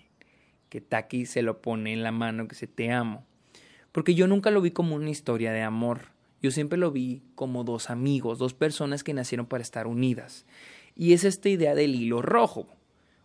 Que 0.69 0.79
Taki 0.79 1.25
se 1.25 1.41
lo 1.41 1.61
pone 1.61 1.91
en 1.91 2.03
la 2.03 2.11
mano, 2.11 2.47
que 2.47 2.55
se 2.55 2.67
te 2.67 2.91
amo. 2.91 3.25
Porque 3.91 4.13
yo 4.13 4.27
nunca 4.27 4.51
lo 4.51 4.61
vi 4.61 4.71
como 4.71 4.95
una 4.95 5.09
historia 5.09 5.51
de 5.51 5.63
amor. 5.63 6.09
Yo 6.43 6.51
siempre 6.51 6.77
lo 6.77 6.91
vi 6.91 7.23
como 7.33 7.63
dos 7.63 7.89
amigos, 7.89 8.37
dos 8.37 8.53
personas 8.53 9.03
que 9.03 9.13
nacieron 9.13 9.47
para 9.47 9.63
estar 9.63 9.87
unidas. 9.87 10.45
Y 10.95 11.13
es 11.13 11.23
esta 11.23 11.49
idea 11.49 11.73
del 11.73 11.95
hilo 11.95 12.21
rojo. 12.21 12.67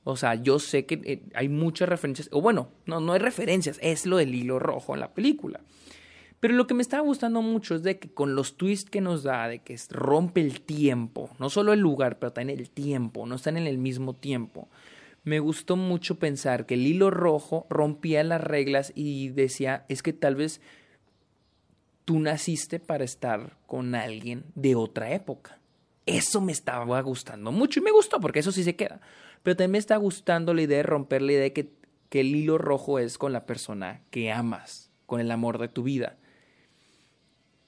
O 0.05 0.17
sea, 0.17 0.35
yo 0.35 0.59
sé 0.59 0.87
que 0.87 1.01
eh, 1.05 1.23
hay 1.35 1.49
muchas 1.49 1.89
referencias, 1.89 2.29
o 2.33 2.41
bueno, 2.41 2.69
no, 2.87 3.01
no 3.01 3.13
hay 3.13 3.19
referencias, 3.19 3.79
es 3.83 4.07
lo 4.07 4.17
del 4.17 4.35
hilo 4.35 4.59
rojo 4.59 4.95
en 4.95 5.01
la 5.01 5.13
película. 5.13 5.61
Pero 6.41 6.55
lo 6.55 6.67
que 6.67 6.73
me 6.73 6.81
estaba 6.81 7.03
gustando 7.03 7.43
mucho 7.43 7.75
es 7.75 7.83
de 7.83 7.99
que 7.99 8.11
con 8.11 8.35
los 8.35 8.57
twists 8.57 8.91
que 8.91 9.03
nos 9.03 9.23
da, 9.23 9.47
de 9.47 9.59
que 9.59 9.77
rompe 9.91 10.41
el 10.41 10.63
tiempo, 10.63 11.31
no 11.39 11.51
solo 11.51 11.75
el 11.75 11.81
lugar, 11.81 12.19
pero 12.19 12.33
también 12.33 12.59
el 12.59 12.71
tiempo, 12.71 13.27
no 13.27 13.35
están 13.35 13.59
en 13.59 13.67
el 13.67 13.77
mismo 13.77 14.15
tiempo. 14.15 14.71
Me 15.23 15.39
gustó 15.39 15.77
mucho 15.77 16.19
pensar 16.19 16.65
que 16.65 16.75
el 16.75 16.87
hilo 16.87 17.11
rojo 17.11 17.67
rompía 17.69 18.25
las 18.25 18.41
reglas 18.41 18.91
y 18.95 19.29
decía, 19.29 19.85
es 19.91 20.03
que 20.03 20.15
tal 20.15 20.35
vez 20.35 20.63
tú 22.07 22.19
naciste 22.19 22.81
para 22.81 23.05
estar 23.05 23.59
con 23.67 23.95
alguien 23.95 24.45
de 24.55 24.77
otra 24.77 25.13
época. 25.13 25.59
Eso 26.07 26.41
me 26.41 26.53
estaba 26.53 27.03
gustando 27.03 27.53
mucho 27.53 27.81
y 27.81 27.83
me 27.83 27.93
gustó 27.93 28.19
porque 28.19 28.39
eso 28.39 28.51
sí 28.51 28.65
se 28.65 28.77
queda. 28.77 29.03
Pero 29.43 29.57
también 29.57 29.73
me 29.73 29.79
está 29.79 29.97
gustando 29.97 30.55
la 30.55 30.63
idea 30.63 30.79
de 30.79 30.83
romper 30.83 31.23
la 31.23 31.33
idea 31.33 31.43
de 31.43 31.53
que, 31.53 31.73
que 32.09 32.21
el 32.21 32.35
hilo 32.35 32.59
rojo 32.59 32.99
es 32.99 33.19
con 33.19 33.33
la 33.33 33.47
persona 33.47 34.03
que 34.11 34.33
amas, 34.33 34.91
con 35.07 35.21
el 35.21 35.31
amor 35.31 35.59
de 35.59 35.69
tu 35.69 35.83
vida. 35.83 36.17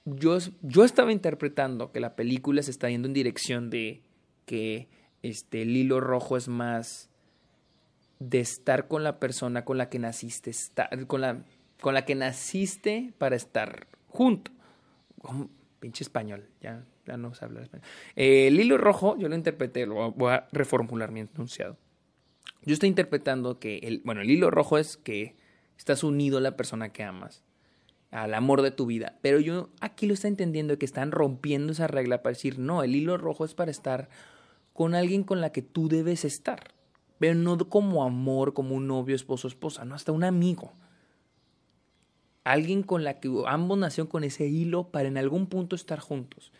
Yo, 0.04 0.38
yo 0.62 0.84
estaba 0.84 1.12
interpretando 1.12 1.92
que 1.92 2.00
la 2.00 2.16
película 2.16 2.62
se 2.62 2.70
está 2.70 2.90
yendo 2.90 3.08
en 3.08 3.14
dirección 3.14 3.70
de 3.70 4.02
que 4.46 4.88
este, 5.22 5.62
el 5.62 5.76
hilo 5.76 6.00
rojo 6.00 6.36
es 6.36 6.48
más 6.48 7.08
de 8.18 8.40
estar 8.40 8.88
con 8.88 9.02
la 9.04 9.18
persona 9.18 9.64
con 9.64 9.78
la 9.78 9.88
que 9.88 9.98
naciste, 9.98 10.50
estar, 10.50 11.06
con, 11.06 11.20
la, 11.20 11.44
con 11.80 11.94
la 11.94 12.04
que 12.04 12.14
naciste 12.14 13.12
para 13.18 13.36
estar 13.36 13.86
junto. 14.08 14.50
pinche 15.80 16.04
español, 16.04 16.48
ya, 16.60 16.84
ya 17.06 17.16
no 17.16 17.34
se 17.34 17.44
habla 17.44 17.62
español. 17.62 17.86
Eh, 18.16 18.48
el 18.48 18.60
hilo 18.60 18.78
rojo, 18.78 19.16
yo 19.18 19.28
lo 19.28 19.34
interpreté, 19.34 19.86
lo 19.86 20.12
voy 20.12 20.32
a 20.32 20.48
reformular 20.52 21.10
mi 21.10 21.20
enunciado. 21.20 21.76
Yo 22.64 22.74
estoy 22.74 22.88
interpretando 22.88 23.58
que, 23.58 23.78
el, 23.78 24.02
bueno, 24.04 24.20
el 24.20 24.30
hilo 24.30 24.50
rojo 24.50 24.78
es 24.78 24.96
que 24.96 25.36
estás 25.76 26.04
unido 26.04 26.38
a 26.38 26.40
la 26.40 26.56
persona 26.56 26.92
que 26.92 27.02
amas, 27.02 27.42
al 28.10 28.34
amor 28.34 28.62
de 28.62 28.70
tu 28.70 28.86
vida. 28.86 29.18
Pero 29.20 29.40
yo 29.40 29.70
aquí 29.80 30.06
lo 30.06 30.14
estoy 30.14 30.28
entendiendo 30.28 30.78
que 30.78 30.86
están 30.86 31.10
rompiendo 31.10 31.72
esa 31.72 31.88
regla 31.88 32.22
para 32.22 32.34
decir, 32.34 32.58
no, 32.58 32.82
el 32.82 32.94
hilo 32.94 33.16
rojo 33.18 33.44
es 33.44 33.54
para 33.54 33.70
estar 33.70 34.08
con 34.72 34.94
alguien 34.94 35.24
con 35.24 35.40
la 35.40 35.50
que 35.50 35.62
tú 35.62 35.88
debes 35.88 36.24
estar. 36.24 36.72
Pero 37.18 37.34
no 37.34 37.58
como 37.68 38.04
amor, 38.04 38.52
como 38.52 38.74
un 38.74 38.86
novio, 38.86 39.16
esposo, 39.16 39.48
esposa, 39.48 39.84
no, 39.84 39.94
hasta 39.94 40.12
un 40.12 40.24
amigo 40.24 40.72
alguien 42.44 42.82
con 42.82 43.04
la 43.04 43.20
que 43.20 43.30
ambos 43.46 43.78
nacieron 43.78 44.08
con 44.08 44.24
ese 44.24 44.46
hilo 44.46 44.88
para 44.88 45.08
en 45.08 45.16
algún 45.16 45.46
punto 45.46 45.76
estar 45.76 46.00
juntos. 46.00 46.52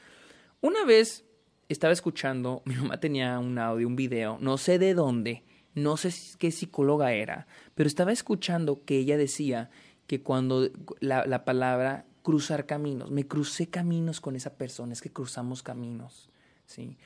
Una 0.62 0.84
vez 0.84 1.24
estaba 1.68 1.92
escuchando, 1.92 2.62
mi 2.66 2.76
mamá 2.76 3.00
tenía 3.00 3.38
un 3.40 3.58
audio, 3.58 3.86
un 3.86 3.96
video, 3.96 4.38
no 4.40 4.56
sé 4.56 4.78
de 4.78 4.94
dónde, 4.94 5.44
no 5.74 5.96
sé 5.96 6.14
qué 6.38 6.52
psicóloga 6.52 7.12
era, 7.12 7.48
pero 7.74 7.88
estaba 7.88 8.12
escuchando 8.12 8.84
que 8.84 8.96
ella 8.96 9.16
decía 9.16 9.70
que 10.06 10.22
cuando 10.22 10.70
la, 11.00 11.26
la 11.26 11.44
palabra 11.44 12.06
cruzar 12.22 12.64
caminos, 12.64 13.10
me 13.10 13.26
crucé 13.26 13.66
caminos 13.68 14.20
con 14.20 14.36
esa 14.36 14.54
persona, 14.54 14.92
es 14.92 15.02
que 15.02 15.12
cruzamos 15.12 15.64
caminos, 15.64 16.30
¿sí? 16.66 16.96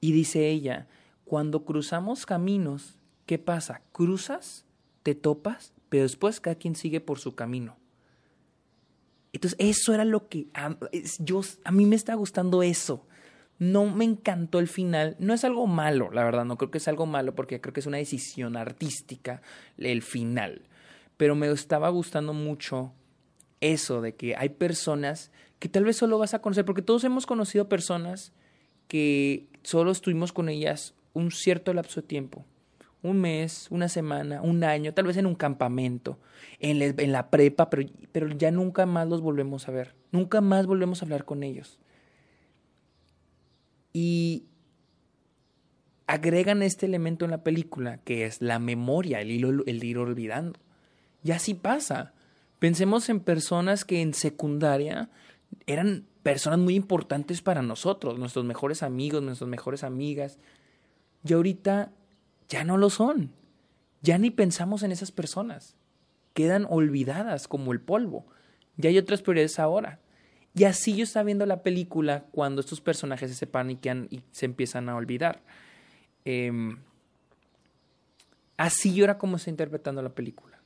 Y 0.00 0.10
dice 0.10 0.48
ella, 0.48 0.88
cuando 1.24 1.64
cruzamos 1.64 2.26
caminos, 2.26 2.98
¿qué 3.26 3.38
pasa? 3.38 3.82
Cruzas, 3.92 4.64
te 5.04 5.14
topas, 5.14 5.72
pero 5.88 6.02
después 6.02 6.40
cada 6.40 6.56
quien 6.56 6.74
sigue 6.74 7.00
por 7.00 7.20
su 7.20 7.36
camino. 7.36 7.76
Entonces, 9.32 9.58
eso 9.60 9.94
era 9.94 10.04
lo 10.04 10.28
que 10.28 10.48
a, 10.54 10.76
yo, 11.18 11.40
a 11.64 11.72
mí 11.72 11.86
me 11.86 11.96
está 11.96 12.14
gustando 12.14 12.62
eso. 12.62 13.06
No 13.58 13.86
me 13.86 14.04
encantó 14.04 14.58
el 14.58 14.68
final. 14.68 15.16
No 15.18 15.34
es 15.34 15.44
algo 15.44 15.66
malo, 15.66 16.10
la 16.12 16.24
verdad. 16.24 16.44
No 16.44 16.56
creo 16.56 16.70
que 16.70 16.78
es 16.78 16.88
algo 16.88 17.06
malo 17.06 17.34
porque 17.34 17.60
creo 17.60 17.72
que 17.72 17.80
es 17.80 17.86
una 17.86 17.98
decisión 17.98 18.56
artística 18.56 19.42
el 19.76 20.02
final. 20.02 20.62
Pero 21.16 21.34
me 21.34 21.50
estaba 21.50 21.88
gustando 21.88 22.32
mucho 22.32 22.92
eso 23.60 24.00
de 24.00 24.14
que 24.14 24.36
hay 24.36 24.50
personas 24.50 25.32
que 25.58 25.68
tal 25.68 25.84
vez 25.84 25.96
solo 25.96 26.18
vas 26.18 26.34
a 26.34 26.40
conocer, 26.40 26.64
porque 26.64 26.82
todos 26.82 27.02
hemos 27.02 27.26
conocido 27.26 27.68
personas 27.68 28.32
que 28.86 29.48
solo 29.64 29.90
estuvimos 29.90 30.32
con 30.32 30.48
ellas 30.48 30.94
un 31.14 31.32
cierto 31.32 31.74
lapso 31.74 32.00
de 32.00 32.06
tiempo 32.06 32.44
un 33.02 33.20
mes, 33.20 33.68
una 33.70 33.88
semana, 33.88 34.42
un 34.42 34.64
año, 34.64 34.92
tal 34.92 35.06
vez 35.06 35.16
en 35.16 35.26
un 35.26 35.34
campamento, 35.34 36.18
en, 36.58 37.12
la 37.12 37.30
prepa, 37.30 37.70
pero, 37.70 37.88
pero 38.12 38.28
ya 38.28 38.50
nunca 38.50 38.86
más 38.86 39.08
los 39.08 39.20
volvemos 39.20 39.68
a 39.68 39.72
ver, 39.72 39.94
nunca 40.10 40.40
más 40.40 40.66
volvemos 40.66 41.00
a 41.00 41.04
hablar 41.04 41.24
con 41.24 41.42
ellos. 41.42 41.78
Y 43.92 44.46
agregan 46.08 46.62
este 46.62 46.86
elemento 46.86 47.24
en 47.24 47.30
la 47.30 47.44
película, 47.44 47.98
que 47.98 48.24
es 48.24 48.40
la 48.42 48.58
memoria, 48.58 49.20
el, 49.20 49.30
hilo, 49.30 49.64
el 49.66 49.84
ir 49.84 49.98
olvidando. 49.98 50.58
Y 51.22 51.32
así 51.32 51.54
pasa. 51.54 52.14
Pensemos 52.58 53.08
en 53.08 53.20
personas 53.20 53.84
que 53.84 54.00
en 54.00 54.14
secundaria 54.14 55.10
eran 55.66 56.06
personas 56.22 56.58
muy 56.58 56.74
importantes 56.74 57.42
para 57.42 57.62
nosotros, 57.62 58.18
nuestros 58.18 58.44
mejores 58.44 58.82
amigos, 58.82 59.22
nuestras 59.22 59.48
mejores 59.48 59.84
amigas. 59.84 60.38
Y 61.24 61.34
ahorita 61.34 61.92
ya 62.48 62.64
no 62.64 62.76
lo 62.76 62.90
son. 62.90 63.32
Ya 64.02 64.18
ni 64.18 64.30
pensamos 64.30 64.82
en 64.82 64.92
esas 64.92 65.12
personas. 65.12 65.76
Quedan 66.34 66.66
olvidadas 66.68 67.48
como 67.48 67.72
el 67.72 67.80
polvo. 67.80 68.26
Ya 68.76 68.90
hay 68.90 68.98
otras 68.98 69.22
prioridades 69.22 69.58
ahora. 69.58 70.00
Y 70.54 70.64
así 70.64 70.96
yo 70.96 71.04
estaba 71.04 71.24
viendo 71.24 71.46
la 71.46 71.62
película 71.62 72.24
cuando 72.30 72.60
estos 72.60 72.80
personajes 72.80 73.30
se 73.30 73.36
separan 73.36 73.70
y, 73.70 74.22
se 74.30 74.46
empiezan 74.46 74.88
a 74.88 74.96
olvidar. 74.96 75.42
Em, 76.24 76.78
así 78.56 78.94
yo 78.94 79.04
era 79.04 79.18
como 79.18 79.36
está 79.36 79.50
interpretando 79.50 80.02
la 80.02 80.14
película. 80.14 80.58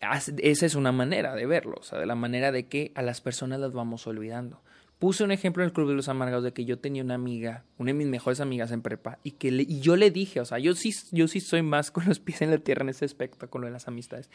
Esa 0.00 0.66
es 0.66 0.74
una 0.74 0.92
manera 0.92 1.34
de 1.34 1.46
verlo, 1.46 1.76
o 1.80 1.82
sea, 1.82 1.98
de 1.98 2.06
la 2.06 2.14
manera 2.14 2.52
de 2.52 2.66
que 2.66 2.92
a 2.94 3.02
las 3.02 3.22
personas 3.22 3.60
las 3.60 3.72
vamos 3.72 4.06
olvidando. 4.06 4.60
Puse 5.04 5.22
un 5.22 5.32
ejemplo 5.32 5.62
en 5.62 5.66
el 5.66 5.74
Club 5.74 5.88
de 5.88 5.94
los 5.94 6.08
Amargados 6.08 6.44
de 6.44 6.54
que 6.54 6.64
yo 6.64 6.78
tenía 6.78 7.04
una 7.04 7.12
amiga, 7.12 7.66
una 7.76 7.88
de 7.88 7.92
mis 7.92 8.06
mejores 8.06 8.40
amigas 8.40 8.72
en 8.72 8.80
prepa, 8.80 9.18
y 9.22 9.32
que 9.32 9.48
y 9.48 9.80
yo 9.80 9.96
le 9.96 10.10
dije, 10.10 10.40
o 10.40 10.46
sea, 10.46 10.58
yo 10.58 10.74
sí, 10.74 10.94
yo 11.12 11.28
sí 11.28 11.40
soy 11.40 11.60
más 11.60 11.90
con 11.90 12.06
los 12.06 12.20
pies 12.20 12.40
en 12.40 12.50
la 12.50 12.56
tierra 12.56 12.84
en 12.84 12.88
ese 12.88 13.04
aspecto, 13.04 13.50
con 13.50 13.60
lo 13.60 13.66
de 13.66 13.72
las 13.74 13.86
amistades. 13.86 14.30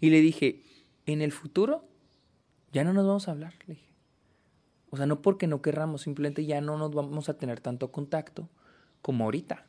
Y 0.00 0.10
le 0.10 0.20
dije, 0.20 0.62
en 1.06 1.22
el 1.22 1.32
futuro 1.32 1.88
ya 2.72 2.84
no 2.84 2.92
nos 2.92 3.04
vamos 3.04 3.26
a 3.26 3.32
hablar, 3.32 3.54
le 3.66 3.74
dije. 3.74 3.88
O 4.90 4.96
sea, 4.96 5.06
no 5.06 5.22
porque 5.22 5.48
no 5.48 5.60
querramos, 5.60 6.02
simplemente 6.02 6.46
ya 6.46 6.60
no 6.60 6.78
nos 6.78 6.94
vamos 6.94 7.28
a 7.28 7.36
tener 7.36 7.58
tanto 7.58 7.90
contacto 7.90 8.48
como 9.00 9.24
ahorita. 9.24 9.66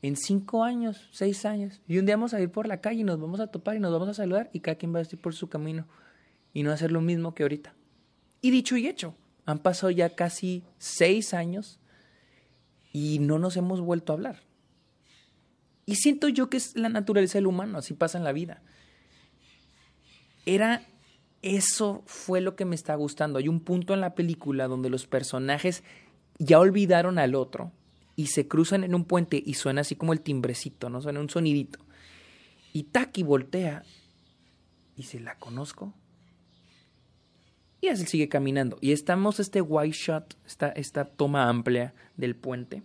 En 0.00 0.16
cinco 0.16 0.64
años, 0.64 1.10
seis 1.12 1.44
años, 1.44 1.82
y 1.86 1.98
un 1.98 2.06
día 2.06 2.16
vamos 2.16 2.32
a 2.32 2.40
ir 2.40 2.50
por 2.50 2.66
la 2.66 2.80
calle 2.80 3.02
y 3.02 3.04
nos 3.04 3.20
vamos 3.20 3.40
a 3.40 3.48
topar 3.48 3.76
y 3.76 3.80
nos 3.80 3.92
vamos 3.92 4.08
a 4.08 4.14
saludar 4.14 4.48
y 4.54 4.60
cada 4.60 4.76
quien 4.76 4.94
va 4.94 5.00
a 5.00 5.02
ir 5.02 5.20
por 5.20 5.34
su 5.34 5.50
camino 5.50 5.86
y 6.54 6.62
no 6.62 6.72
hacer 6.72 6.90
lo 6.92 7.02
mismo 7.02 7.34
que 7.34 7.42
ahorita. 7.42 7.74
Y 8.40 8.52
dicho 8.52 8.78
y 8.78 8.86
hecho, 8.88 9.14
han 9.50 9.58
pasado 9.58 9.90
ya 9.90 10.14
casi 10.14 10.64
seis 10.78 11.34
años 11.34 11.78
y 12.92 13.18
no 13.20 13.38
nos 13.38 13.56
hemos 13.56 13.80
vuelto 13.80 14.12
a 14.12 14.16
hablar. 14.16 14.42
Y 15.86 15.96
siento 15.96 16.28
yo 16.28 16.50
que 16.50 16.56
es 16.56 16.76
la 16.76 16.88
naturaleza 16.88 17.38
del 17.38 17.46
humano, 17.46 17.78
así 17.78 17.94
pasa 17.94 18.18
en 18.18 18.24
la 18.24 18.32
vida. 18.32 18.62
Era 20.46 20.86
eso 21.42 22.02
fue 22.06 22.40
lo 22.40 22.54
que 22.54 22.64
me 22.64 22.74
está 22.74 22.94
gustando. 22.94 23.38
Hay 23.38 23.48
un 23.48 23.60
punto 23.60 23.94
en 23.94 24.00
la 24.00 24.14
película 24.14 24.68
donde 24.68 24.90
los 24.90 25.06
personajes 25.06 25.82
ya 26.38 26.58
olvidaron 26.58 27.18
al 27.18 27.34
otro 27.34 27.72
y 28.16 28.26
se 28.26 28.46
cruzan 28.46 28.84
en 28.84 28.94
un 28.94 29.04
puente 29.04 29.42
y 29.44 29.54
suena 29.54 29.80
así 29.80 29.96
como 29.96 30.12
el 30.12 30.20
timbrecito, 30.20 30.90
¿no? 30.90 31.00
Suena 31.00 31.20
un 31.20 31.30
sonidito. 31.30 31.78
Y 32.72 32.84
Taki 32.84 33.22
voltea 33.22 33.82
y 34.96 35.04
se 35.04 35.20
la 35.20 35.38
conozco. 35.38 35.94
Y 37.80 37.88
así 37.88 38.06
sigue 38.06 38.28
caminando. 38.28 38.76
Y 38.80 38.92
estamos 38.92 39.40
este 39.40 39.60
wide 39.60 39.92
shot, 39.92 40.36
esta, 40.46 40.68
esta 40.70 41.04
toma 41.04 41.48
amplia 41.48 41.94
del 42.16 42.36
puente. 42.36 42.82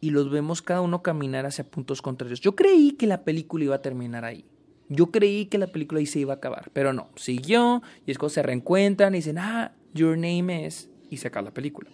Y 0.00 0.10
los 0.10 0.30
vemos 0.30 0.62
cada 0.62 0.80
uno 0.80 1.02
caminar 1.02 1.46
hacia 1.46 1.64
puntos 1.64 2.00
contrarios. 2.00 2.40
Yo 2.40 2.54
creí 2.54 2.92
que 2.92 3.06
la 3.06 3.24
película 3.24 3.64
iba 3.64 3.74
a 3.74 3.82
terminar 3.82 4.24
ahí. 4.24 4.44
Yo 4.88 5.10
creí 5.10 5.46
que 5.46 5.58
la 5.58 5.66
película 5.66 5.98
ahí 5.98 6.06
se 6.06 6.20
iba 6.20 6.32
a 6.32 6.36
acabar. 6.36 6.70
Pero 6.72 6.92
no, 6.92 7.08
siguió. 7.16 7.82
Y 8.06 8.10
es 8.10 8.18
cuando 8.18 8.34
se 8.34 8.42
reencuentran 8.42 9.14
y 9.14 9.18
dicen, 9.18 9.38
ah, 9.38 9.72
your 9.94 10.16
name 10.16 10.66
is. 10.66 10.88
Y 11.10 11.18
se 11.18 11.28
acaba 11.28 11.46
la 11.46 11.54
película. 11.54 11.90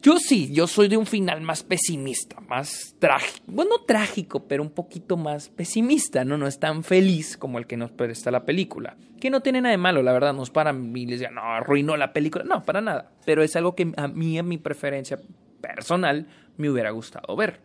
Yo 0.00 0.18
sí, 0.18 0.52
yo 0.52 0.68
soy 0.68 0.86
de 0.86 0.96
un 0.96 1.06
final 1.06 1.40
más 1.40 1.64
pesimista, 1.64 2.40
más 2.40 2.94
trágico, 3.00 3.44
bueno, 3.48 3.80
trágico, 3.86 4.46
pero 4.46 4.62
un 4.62 4.70
poquito 4.70 5.16
más 5.16 5.48
pesimista, 5.48 6.24
¿no? 6.24 6.38
No 6.38 6.46
es 6.46 6.60
tan 6.60 6.84
feliz 6.84 7.36
como 7.36 7.58
el 7.58 7.66
que 7.66 7.76
nos 7.76 7.90
presta 7.90 8.30
la 8.30 8.44
película. 8.44 8.96
Que 9.20 9.28
no 9.28 9.40
tiene 9.40 9.60
nada 9.60 9.72
de 9.72 9.78
malo, 9.78 10.02
la 10.02 10.12
verdad, 10.12 10.32
no 10.32 10.44
es 10.44 10.50
para 10.50 10.72
mí, 10.72 11.04
les 11.04 11.18
digo, 11.18 11.32
no, 11.32 11.42
arruinó 11.42 11.96
la 11.96 12.12
película, 12.12 12.44
no, 12.44 12.62
para 12.62 12.80
nada. 12.80 13.10
Pero 13.24 13.42
es 13.42 13.56
algo 13.56 13.74
que 13.74 13.92
a 13.96 14.06
mí, 14.06 14.38
a 14.38 14.44
mi 14.44 14.58
preferencia 14.58 15.18
personal, 15.60 16.28
me 16.56 16.70
hubiera 16.70 16.90
gustado 16.90 17.34
ver. 17.34 17.60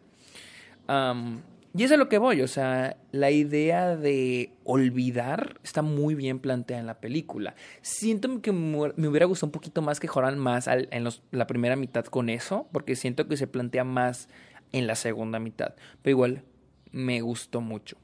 Y 1.75 1.83
eso 1.83 1.95
es 1.95 1.99
a 1.99 2.03
lo 2.03 2.07
que 2.07 2.19
voy, 2.19 2.41
o 2.41 2.47
sea, 2.47 2.97
la 3.11 3.31
idea 3.31 3.97
de 3.97 4.53
olvidar 4.63 5.59
está 5.63 5.81
muy 5.81 6.13
bien 6.13 6.37
planteada 6.37 6.79
en 6.79 6.85
la 6.85 6.99
película. 6.99 7.55
Siento 7.81 8.43
que 8.43 8.51
me 8.51 9.07
hubiera 9.07 9.25
gustado 9.25 9.47
un 9.47 9.53
poquito 9.53 9.81
más 9.81 9.99
que 9.99 10.07
joran 10.07 10.37
más 10.37 10.67
en 10.67 11.07
la 11.31 11.47
primera 11.47 11.75
mitad 11.75 12.05
con 12.05 12.29
eso, 12.29 12.67
porque 12.71 12.95
siento 12.95 13.27
que 13.27 13.37
se 13.37 13.47
plantea 13.47 13.85
más 13.85 14.29
en 14.71 14.85
la 14.85 14.93
segunda 14.93 15.39
mitad. 15.39 15.73
Pero 16.03 16.11
igual, 16.11 16.43
me 16.91 17.21
gustó 17.21 17.59
mucho. 17.59 17.97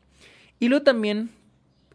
Y 0.60 0.68
luego 0.70 0.84
también, 0.84 1.30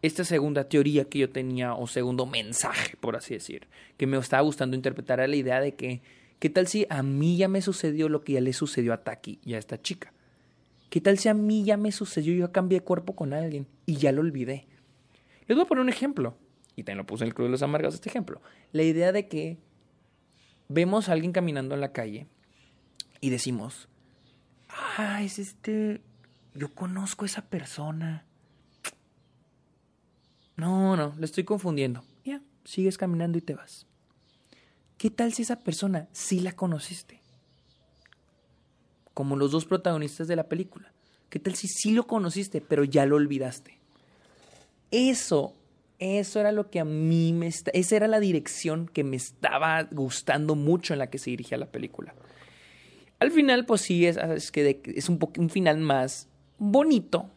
esta 0.01 0.23
segunda 0.23 0.69
teoría 0.69 1.09
que 1.09 1.19
yo 1.19 1.29
tenía, 1.29 1.73
o 1.73 1.87
segundo 1.87 2.25
mensaje, 2.25 2.95
por 2.95 3.17
así 3.17 3.33
decir, 3.33 3.67
que 3.97 4.07
me 4.07 4.17
estaba 4.17 4.43
gustando 4.43 4.77
interpretar 4.77 5.19
era 5.19 5.27
la 5.27 5.35
idea 5.35 5.59
de 5.59 5.75
que, 5.75 6.01
¿qué 6.39 6.49
tal 6.49 6.67
si 6.67 6.87
a 6.89 7.03
mí 7.03 7.35
ya 7.35 7.49
me 7.49 7.61
sucedió 7.61 8.07
lo 8.07 8.23
que 8.23 8.33
ya 8.33 8.41
le 8.41 8.53
sucedió 8.53 8.93
a 8.93 9.03
Taki 9.03 9.39
y 9.43 9.55
a 9.55 9.57
esta 9.57 9.81
chica? 9.81 10.13
¿Qué 10.95 11.01
tal 11.01 11.19
si 11.19 11.27
a 11.27 11.33
mí 11.33 11.65
ya 11.65 11.75
me 11.75 11.91
sucedió, 11.91 12.33
yo 12.33 12.53
cambié 12.53 12.79
de 12.79 12.85
cuerpo 12.85 13.17
con 13.17 13.33
alguien 13.33 13.67
y 13.85 13.97
ya 13.97 14.13
lo 14.13 14.21
olvidé? 14.21 14.65
Les 15.45 15.57
voy 15.57 15.65
a 15.65 15.67
poner 15.67 15.81
un 15.81 15.89
ejemplo. 15.89 16.37
y 16.77 16.83
también 16.83 16.99
lo 16.99 17.05
puse 17.05 17.25
en 17.25 17.27
el 17.27 17.33
Club 17.33 17.47
de 17.47 17.51
los 17.51 17.61
Amargados 17.63 17.95
este 17.95 18.07
ejemplo, 18.07 18.41
la 18.71 18.83
idea 18.83 19.11
de 19.11 19.27
que 19.27 19.57
vemos 20.69 21.09
a 21.09 21.11
alguien 21.11 21.33
caminando 21.33 21.75
en 21.75 21.81
la 21.81 21.91
calle 21.91 22.27
y 23.19 23.29
decimos, 23.29 23.89
ah, 24.69 25.21
es 25.21 25.37
este, 25.37 25.99
yo 26.53 26.73
conozco 26.73 27.25
a 27.25 27.27
esa 27.27 27.41
persona. 27.41 28.23
No, 30.55 30.95
no, 30.95 31.13
le 31.19 31.25
estoy 31.25 31.43
confundiendo. 31.43 32.05
Ya, 32.23 32.41
sigues 32.63 32.97
caminando 32.97 33.37
y 33.37 33.41
te 33.41 33.53
vas. 33.53 33.85
¿Qué 34.97 35.09
tal 35.09 35.33
si 35.33 35.41
esa 35.41 35.59
persona 35.59 36.07
sí 36.13 36.39
la 36.39 36.53
conociste? 36.53 37.19
Como 39.15 39.35
los 39.35 39.49
dos 39.49 39.65
protagonistas 39.65 40.27
de 40.27 40.35
la 40.35 40.47
película. 40.47 40.93
¿Qué 41.29 41.39
tal 41.39 41.55
si 41.55 41.67
sí 41.67 41.91
lo 41.91 42.05
conociste, 42.05 42.61
pero 42.61 42.83
ya 42.83 43.07
lo 43.07 43.15
olvidaste? 43.15 43.79
Eso, 44.91 45.55
eso 45.97 46.39
era 46.39 46.51
lo 46.51 46.69
que 46.69 46.79
a 46.79 46.85
mí 46.85 47.33
me... 47.33 47.47
Esa 47.47 47.95
era 47.95 48.07
la 48.07 48.19
dirección 48.19 48.87
que 48.87 49.03
me 49.03 49.15
estaba 49.15 49.81
gustando 49.85 50.53
mucho 50.53 50.93
en 50.93 50.99
la 50.99 51.09
que 51.09 51.17
se 51.17 51.31
dirigía 51.31 51.57
la 51.57 51.71
película. 51.71 52.13
Al 53.17 53.31
final, 53.31 53.65
pues 53.65 53.81
sí, 53.81 54.05
es, 54.05 54.17
es 54.17 54.51
que 54.51 54.83
es 54.85 55.09
un, 55.09 55.17
un 55.39 55.49
final 55.49 55.79
más 55.79 56.29
bonito, 56.59 57.31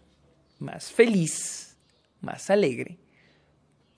más 0.59 0.93
feliz, 0.93 1.79
más 2.21 2.51
alegre 2.51 2.99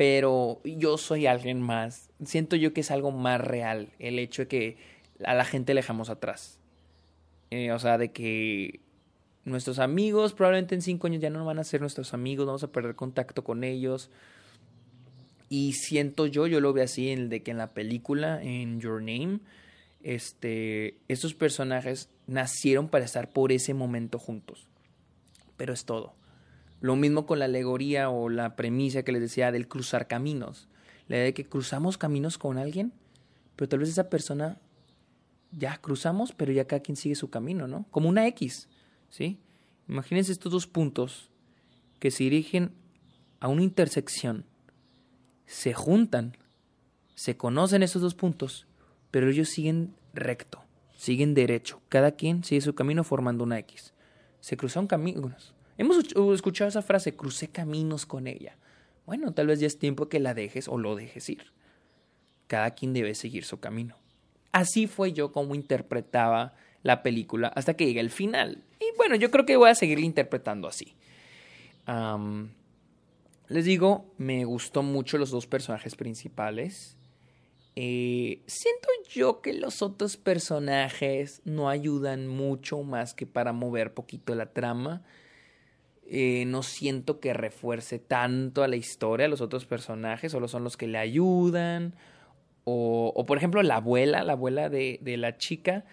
pero 0.00 0.62
yo 0.64 0.96
soy 0.96 1.26
alguien 1.26 1.60
más. 1.60 2.08
Siento 2.24 2.56
yo 2.56 2.72
que 2.72 2.80
es 2.80 2.90
algo 2.90 3.10
más 3.10 3.38
real 3.38 3.90
el 3.98 4.18
hecho 4.18 4.40
de 4.40 4.48
que 4.48 4.76
a 5.22 5.34
la 5.34 5.44
gente 5.44 5.74
le 5.74 5.82
dejamos 5.82 6.08
atrás. 6.08 6.59
Eh, 7.50 7.72
o 7.72 7.78
sea, 7.78 7.98
de 7.98 8.12
que 8.12 8.80
nuestros 9.44 9.78
amigos 9.78 10.32
probablemente 10.32 10.74
en 10.74 10.82
cinco 10.82 11.06
años 11.06 11.20
ya 11.20 11.30
no 11.30 11.44
van 11.44 11.58
a 11.58 11.64
ser 11.64 11.80
nuestros 11.80 12.14
amigos, 12.14 12.46
vamos 12.46 12.62
a 12.62 12.72
perder 12.72 12.94
contacto 12.94 13.44
con 13.44 13.64
ellos. 13.64 14.10
Y 15.48 15.72
siento 15.72 16.26
yo, 16.26 16.46
yo 16.46 16.60
lo 16.60 16.72
veo 16.72 16.84
así, 16.84 17.10
en 17.10 17.28
de 17.28 17.42
que 17.42 17.50
en 17.50 17.58
la 17.58 17.74
película, 17.74 18.40
en 18.40 18.80
Your 18.80 19.00
Name, 19.00 19.40
este, 20.02 20.96
estos 21.08 21.34
personajes 21.34 22.08
nacieron 22.26 22.88
para 22.88 23.04
estar 23.04 23.28
por 23.30 23.50
ese 23.50 23.74
momento 23.74 24.18
juntos. 24.18 24.68
Pero 25.56 25.72
es 25.72 25.84
todo. 25.84 26.14
Lo 26.80 26.96
mismo 26.96 27.26
con 27.26 27.40
la 27.40 27.44
alegoría 27.46 28.10
o 28.10 28.28
la 28.28 28.56
premisa 28.56 29.02
que 29.02 29.12
les 29.12 29.20
decía 29.20 29.52
del 29.52 29.68
cruzar 29.68 30.06
caminos. 30.06 30.68
La 31.08 31.16
idea 31.16 31.24
de 31.26 31.34
que 31.34 31.44
cruzamos 31.44 31.98
caminos 31.98 32.38
con 32.38 32.56
alguien, 32.56 32.92
pero 33.56 33.68
tal 33.68 33.80
vez 33.80 33.88
esa 33.88 34.08
persona 34.08 34.58
ya 35.52 35.76
cruzamos, 35.78 36.32
pero 36.32 36.52
ya 36.52 36.66
cada 36.66 36.80
quien 36.80 36.96
sigue 36.96 37.14
su 37.14 37.30
camino, 37.30 37.66
¿no? 37.66 37.86
Como 37.90 38.08
una 38.08 38.26
X, 38.28 38.68
¿sí? 39.08 39.38
Imagínense 39.88 40.32
estos 40.32 40.52
dos 40.52 40.66
puntos 40.66 41.30
que 41.98 42.10
se 42.10 42.24
dirigen 42.24 42.72
a 43.40 43.48
una 43.48 43.62
intersección, 43.62 44.44
se 45.46 45.74
juntan, 45.74 46.36
se 47.14 47.36
conocen 47.36 47.82
esos 47.82 48.02
dos 48.02 48.14
puntos, 48.14 48.66
pero 49.10 49.28
ellos 49.28 49.48
siguen 49.48 49.94
recto, 50.14 50.62
siguen 50.96 51.34
derecho, 51.34 51.80
cada 51.88 52.12
quien 52.12 52.44
sigue 52.44 52.60
su 52.60 52.74
camino 52.74 53.04
formando 53.04 53.44
una 53.44 53.58
X. 53.58 53.92
Se 54.40 54.56
cruzan 54.56 54.86
caminos, 54.86 55.54
Hemos 55.80 55.96
escuchado 56.34 56.68
esa 56.68 56.82
frase, 56.82 57.16
crucé 57.16 57.48
caminos 57.48 58.04
con 58.04 58.26
ella. 58.26 58.54
Bueno, 59.06 59.32
tal 59.32 59.46
vez 59.46 59.60
ya 59.60 59.66
es 59.66 59.78
tiempo 59.78 60.10
que 60.10 60.20
la 60.20 60.34
dejes 60.34 60.68
o 60.68 60.76
lo 60.76 60.94
dejes 60.94 61.30
ir. 61.30 61.54
Cada 62.48 62.72
quien 62.72 62.92
debe 62.92 63.14
seguir 63.14 63.44
su 63.44 63.60
camino. 63.60 63.96
Así 64.52 64.86
fue 64.86 65.12
yo 65.12 65.32
como 65.32 65.54
interpretaba 65.54 66.54
la 66.82 67.02
película 67.02 67.48
hasta 67.48 67.74
que 67.74 67.86
llegue 67.86 68.00
el 68.00 68.10
final. 68.10 68.64
Y 68.80 68.96
bueno, 68.96 69.16
yo 69.16 69.30
creo 69.30 69.46
que 69.46 69.56
voy 69.56 69.70
a 69.70 69.74
seguir 69.74 69.98
interpretando 69.98 70.68
así. 70.68 70.94
les 73.48 73.64
digo, 73.64 74.12
me 74.16 74.44
gustó 74.44 74.82
mucho 74.82 75.18
los 75.18 75.30
dos 75.30 75.46
personajes 75.46 75.96
principales. 75.96 76.96
Eh, 77.76 78.42
siento 78.46 78.88
yo 79.08 79.40
que 79.40 79.52
los 79.52 79.82
otros 79.82 80.16
personajes 80.16 81.40
no 81.44 81.68
ayudan 81.68 82.26
mucho 82.26 82.82
más 82.82 83.14
que 83.14 83.26
para 83.26 83.52
mover 83.52 83.94
poquito 83.94 84.34
la 84.34 84.52
trama. 84.52 85.02
Eh, 86.06 86.44
no 86.46 86.64
siento 86.64 87.20
que 87.20 87.32
refuerce 87.32 88.00
tanto 88.00 88.64
a 88.64 88.68
la 88.68 88.74
historia, 88.74 89.28
los 89.28 89.40
otros 89.40 89.64
personajes, 89.64 90.32
solo 90.32 90.48
son 90.48 90.64
los 90.64 90.76
que 90.76 90.88
le 90.88 90.98
ayudan. 90.98 91.94
O, 92.72 93.12
o 93.14 93.26
por 93.26 93.38
ejemplo, 93.38 93.62
la 93.62 93.76
abuela, 93.76 94.22
la 94.22 94.32
abuela 94.32 94.68
de, 94.68 94.98
de 95.02 95.16
la 95.16 95.36
chica, 95.36 95.84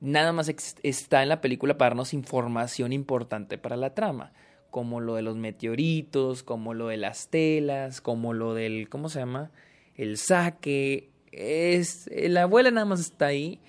nada 0.00 0.32
más 0.32 0.48
está 0.82 1.22
en 1.22 1.28
la 1.28 1.40
película 1.40 1.78
para 1.78 1.90
darnos 1.90 2.12
información 2.12 2.92
importante 2.92 3.56
para 3.58 3.76
la 3.76 3.94
trama, 3.94 4.32
como 4.70 5.00
lo 5.00 5.14
de 5.14 5.22
los 5.22 5.36
meteoritos, 5.36 6.42
como 6.42 6.74
lo 6.74 6.88
de 6.88 6.98
las 6.98 7.28
telas, 7.28 8.00
como 8.00 8.34
lo 8.34 8.54
del, 8.54 8.88
¿cómo 8.88 9.08
se 9.08 9.20
llama? 9.20 9.50
El 9.94 10.18
saque. 10.18 11.10
Es, 11.32 12.10
la 12.12 12.42
abuela 12.42 12.70
nada 12.70 12.86
más 12.86 13.00
está 13.00 13.26
ahí 13.26 13.60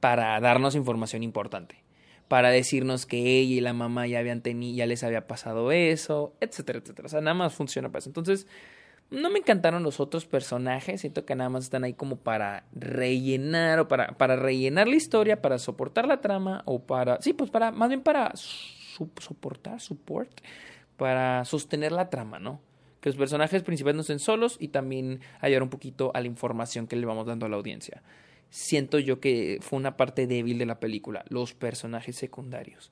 para 0.00 0.38
darnos 0.40 0.74
información 0.74 1.22
importante 1.22 1.88
para 2.28 2.50
decirnos 2.50 3.06
que 3.06 3.38
ella 3.38 3.54
y 3.54 3.60
la 3.60 3.72
mamá 3.72 4.06
ya 4.06 4.18
habían 4.18 4.42
tenido, 4.42 4.76
ya 4.76 4.86
les 4.86 5.02
había 5.02 5.26
pasado 5.26 5.72
eso, 5.72 6.34
etcétera, 6.40 6.78
etcétera. 6.78 7.06
O 7.06 7.08
sea, 7.08 7.20
nada 7.22 7.34
más 7.34 7.54
funciona 7.54 7.88
para 7.88 8.00
eso. 8.00 8.10
Entonces, 8.10 8.46
no 9.10 9.30
me 9.30 9.38
encantaron 9.38 9.82
los 9.82 10.00
otros 10.00 10.26
personajes, 10.26 11.00
siento 11.00 11.24
que 11.24 11.34
nada 11.34 11.50
más 11.50 11.64
están 11.64 11.84
ahí 11.84 11.94
como 11.94 12.16
para 12.16 12.64
rellenar 12.72 13.80
o 13.80 13.88
para, 13.88 14.18
para 14.18 14.36
rellenar 14.36 14.88
la 14.88 14.96
historia, 14.96 15.40
para 15.40 15.58
soportar 15.58 16.06
la 16.06 16.20
trama 16.20 16.62
o 16.66 16.80
para, 16.80 17.20
sí, 17.20 17.32
pues 17.32 17.50
para, 17.50 17.72
más 17.72 17.88
bien 17.88 18.02
para 18.02 18.32
soportar, 18.34 19.80
support, 19.80 20.30
para 20.96 21.44
sostener 21.44 21.92
la 21.92 22.10
trama, 22.10 22.38
¿no? 22.38 22.60
Que 23.00 23.08
los 23.08 23.16
personajes 23.16 23.62
principales 23.62 23.94
no 23.94 24.00
estén 24.02 24.18
solos 24.18 24.56
y 24.58 24.68
también 24.68 25.20
ayudar 25.40 25.62
un 25.62 25.70
poquito 25.70 26.10
a 26.14 26.20
la 26.20 26.26
información 26.26 26.86
que 26.86 26.96
le 26.96 27.06
vamos 27.06 27.26
dando 27.26 27.46
a 27.46 27.48
la 27.48 27.56
audiencia 27.56 28.02
siento 28.50 28.98
yo 28.98 29.20
que 29.20 29.58
fue 29.60 29.78
una 29.78 29.96
parte 29.96 30.26
débil 30.26 30.58
de 30.58 30.66
la 30.66 30.80
película, 30.80 31.24
los 31.28 31.54
personajes 31.54 32.16
secundarios. 32.16 32.90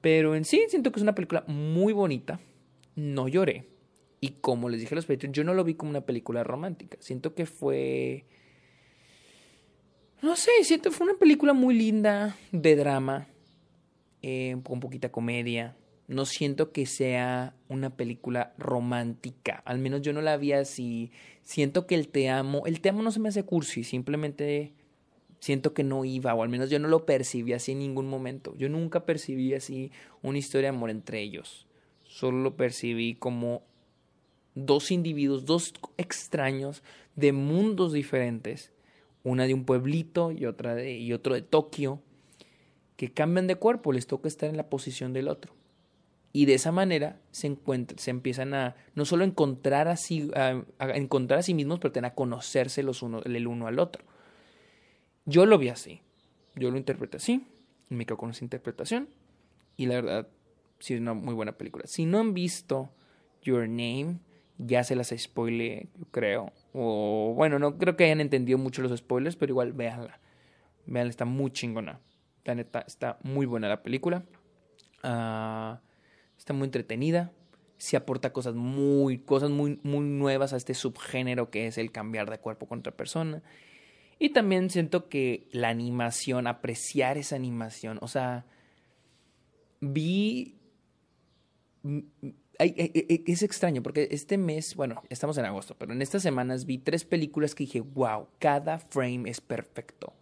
Pero 0.00 0.34
en 0.34 0.44
sí 0.44 0.64
siento 0.68 0.92
que 0.92 0.98
es 0.98 1.02
una 1.02 1.14
película 1.14 1.44
muy 1.46 1.92
bonita, 1.92 2.40
no 2.94 3.28
lloré. 3.28 3.66
Y 4.24 4.38
como 4.40 4.70
les 4.70 4.80
dije 4.80 4.94
a 4.94 4.96
los 4.96 5.04
Patreons, 5.04 5.36
yo 5.36 5.44
no 5.44 5.52
lo 5.52 5.64
vi 5.64 5.74
como 5.74 5.90
una 5.90 6.06
película 6.06 6.42
romántica. 6.42 6.96
Siento 6.98 7.34
que 7.34 7.44
fue... 7.44 8.24
No 10.22 10.34
sé, 10.34 10.50
siento 10.62 10.88
que 10.88 10.96
fue 10.96 11.08
una 11.08 11.18
película 11.18 11.52
muy 11.52 11.74
linda, 11.74 12.34
de 12.50 12.74
drama, 12.74 13.28
eh, 14.22 14.56
con 14.62 14.80
poquita 14.80 15.12
comedia. 15.12 15.76
No 16.08 16.24
siento 16.24 16.72
que 16.72 16.86
sea 16.86 17.54
una 17.68 17.98
película 17.98 18.54
romántica. 18.56 19.62
Al 19.66 19.78
menos 19.78 20.00
yo 20.00 20.14
no 20.14 20.22
la 20.22 20.38
vi 20.38 20.52
así. 20.52 21.12
Siento 21.42 21.86
que 21.86 21.94
el 21.94 22.08
te 22.08 22.30
amo, 22.30 22.64
el 22.64 22.80
te 22.80 22.88
amo 22.88 23.02
no 23.02 23.10
se 23.10 23.20
me 23.20 23.28
hace 23.28 23.42
cursi, 23.42 23.84
simplemente 23.84 24.72
siento 25.38 25.74
que 25.74 25.84
no 25.84 26.06
iba, 26.06 26.32
o 26.32 26.42
al 26.42 26.48
menos 26.48 26.70
yo 26.70 26.78
no 26.78 26.88
lo 26.88 27.04
percibí 27.04 27.52
así 27.52 27.72
en 27.72 27.80
ningún 27.80 28.08
momento. 28.08 28.54
Yo 28.56 28.70
nunca 28.70 29.04
percibí 29.04 29.52
así 29.52 29.92
una 30.22 30.38
historia 30.38 30.70
de 30.70 30.76
amor 30.76 30.88
entre 30.88 31.20
ellos. 31.20 31.66
Solo 32.04 32.38
lo 32.38 32.56
percibí 32.56 33.16
como 33.16 33.64
dos 34.54 34.90
individuos, 34.90 35.44
dos 35.44 35.74
extraños 35.96 36.82
de 37.16 37.32
mundos 37.32 37.92
diferentes, 37.92 38.72
una 39.22 39.46
de 39.46 39.54
un 39.54 39.64
pueblito 39.64 40.32
y 40.32 40.46
otra 40.46 40.74
de 40.74 40.98
y 40.98 41.12
otro 41.12 41.34
de 41.34 41.42
Tokio, 41.42 42.00
que 42.96 43.12
cambian 43.12 43.46
de 43.46 43.56
cuerpo, 43.56 43.92
les 43.92 44.06
toca 44.06 44.28
estar 44.28 44.48
en 44.48 44.56
la 44.56 44.68
posición 44.68 45.12
del 45.12 45.28
otro. 45.28 45.52
Y 46.32 46.46
de 46.46 46.54
esa 46.54 46.72
manera 46.72 47.20
se, 47.30 47.46
encuentran, 47.46 47.98
se 47.98 48.10
empiezan 48.10 48.54
a 48.54 48.74
no 48.96 49.04
solo 49.04 49.24
encontrar 49.24 49.86
a 49.86 49.96
sí, 49.96 50.30
a, 50.34 50.64
encontrar 50.80 51.40
a 51.40 51.42
sí 51.42 51.54
mismos, 51.54 51.78
pero 51.78 51.92
también 51.92 52.10
a 52.10 52.14
conocerse 52.16 52.82
los 52.82 53.02
uno, 53.02 53.22
el 53.22 53.46
uno 53.46 53.68
al 53.68 53.78
otro. 53.78 54.04
Yo 55.26 55.46
lo 55.46 55.58
vi 55.58 55.68
así. 55.68 56.00
Yo 56.56 56.72
lo 56.72 56.76
interpreté 56.76 57.18
así. 57.18 57.46
Me 57.88 58.04
quedo 58.04 58.18
con 58.18 58.30
esa 58.30 58.44
interpretación. 58.44 59.08
Y 59.76 59.86
la 59.86 59.94
verdad, 59.94 60.28
sí 60.80 60.94
es 60.94 61.00
una 61.00 61.14
muy 61.14 61.34
buena 61.34 61.52
película. 61.52 61.86
Si 61.86 62.04
no 62.04 62.18
han 62.18 62.34
visto 62.34 62.90
Your 63.42 63.68
Name, 63.68 64.18
ya 64.58 64.84
se 64.84 64.96
las 64.96 65.14
spoile, 65.16 65.88
yo 65.98 66.06
creo. 66.10 66.52
O 66.72 67.34
bueno, 67.36 67.58
no 67.58 67.78
creo 67.78 67.96
que 67.96 68.04
hayan 68.04 68.20
entendido 68.20 68.58
mucho 68.58 68.82
los 68.82 68.96
spoilers, 68.96 69.36
pero 69.36 69.52
igual 69.52 69.72
véanla. 69.72 70.20
Véanla, 70.86 71.10
está 71.10 71.24
muy 71.24 71.50
chingona. 71.50 72.00
La 72.44 72.54
neta, 72.54 72.84
está 72.86 73.18
muy 73.22 73.46
buena 73.46 73.68
la 73.68 73.82
película. 73.82 74.24
Ah, 75.02 75.80
está 76.36 76.52
muy 76.52 76.66
entretenida. 76.66 77.32
Sí 77.76 77.96
aporta 77.96 78.32
cosas 78.32 78.54
muy, 78.54 79.18
cosas 79.18 79.50
muy, 79.50 79.80
muy 79.82 80.06
nuevas 80.06 80.52
a 80.52 80.56
este 80.56 80.74
subgénero 80.74 81.50
que 81.50 81.66
es 81.66 81.78
el 81.78 81.90
cambiar 81.90 82.30
de 82.30 82.38
cuerpo 82.38 82.66
con 82.66 82.78
otra 82.80 82.96
persona. 82.96 83.42
Y 84.18 84.30
también 84.30 84.70
siento 84.70 85.08
que 85.08 85.48
la 85.50 85.68
animación, 85.68 86.46
apreciar 86.46 87.18
esa 87.18 87.36
animación, 87.36 87.98
o 88.00 88.08
sea, 88.08 88.46
vi... 89.80 90.56
Es 92.58 93.42
extraño 93.42 93.82
porque 93.82 94.08
este 94.10 94.38
mes, 94.38 94.76
bueno, 94.76 95.02
estamos 95.10 95.36
en 95.38 95.44
agosto, 95.44 95.76
pero 95.78 95.92
en 95.92 96.02
estas 96.02 96.22
semanas 96.22 96.66
vi 96.66 96.78
tres 96.78 97.04
películas 97.04 97.54
que 97.54 97.64
dije, 97.64 97.80
wow, 97.80 98.28
cada 98.38 98.78
frame 98.78 99.28
es 99.28 99.40
perfecto. 99.40 100.12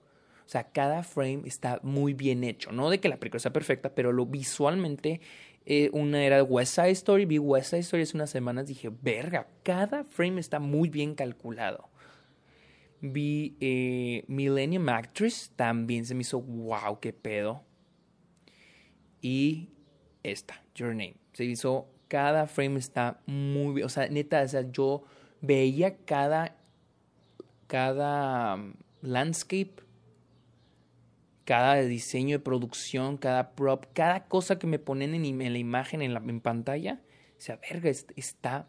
O 0.45 0.49
sea, 0.53 0.71
cada 0.71 1.03
frame 1.03 1.43
está 1.47 1.81
muy 1.83 2.15
bien 2.15 2.45
hecho. 2.45 2.73
No 2.73 2.91
de 2.91 3.01
que 3.01 3.09
la 3.09 3.19
película 3.19 3.41
sea 3.41 3.53
perfecta, 3.53 3.95
pero 3.95 4.13
lo 4.13 4.27
visualmente 4.27 5.21
Eh, 5.65 5.91
una 5.93 6.25
era 6.25 6.43
West 6.43 6.75
Side 6.75 6.91
Story. 6.91 7.25
Vi 7.25 7.39
West 7.39 7.71
Side 7.71 7.81
Story 7.83 8.03
hace 8.03 8.17
unas 8.17 8.31
semanas. 8.31 8.67
Dije, 8.67 8.91
verga, 9.01 9.47
cada 9.63 10.05
frame 10.05 10.41
está 10.41 10.59
muy 10.59 10.89
bien 10.89 11.15
calculado. 11.15 11.89
Vi 13.01 13.57
eh, 13.61 14.25
Millennium 14.27 14.89
Actress. 14.89 15.53
También 15.57 16.05
se 16.05 16.15
me 16.15 16.23
hizo, 16.23 16.41
wow, 16.41 16.99
qué 17.01 17.13
pedo. 17.13 17.63
Y 19.21 19.69
esta, 20.23 20.65
Your 20.75 20.91
Name. 20.91 21.15
Se 21.33 21.45
hizo, 21.45 21.87
cada 22.13 22.47
frame 22.47 22.79
está 22.79 23.23
muy 23.25 23.77
bien. 23.77 23.87
O 23.87 23.89
sea, 23.89 24.07
neta, 24.07 24.43
o 24.43 24.49
sea, 24.49 24.71
yo 24.71 25.03
veía 25.41 25.97
cada, 26.05 26.59
cada 27.67 28.57
um, 28.57 28.75
landscape 29.01 29.77
cada 31.47 31.77
diseño 31.77 32.37
de 32.37 32.45
producción, 32.45 33.17
cada 33.17 33.55
prop, 33.55 33.87
cada 33.95 34.27
cosa 34.27 34.59
que 34.59 34.67
me 34.67 34.79
ponen 34.79 35.15
en, 35.15 35.53
la 35.53 35.59
imagen, 35.59 36.03
en 36.03 36.13
la 36.13 36.23
pantalla, 36.43 37.01
o 37.39 37.41
sea, 37.41 37.57
verga, 37.57 37.91
está 37.91 38.69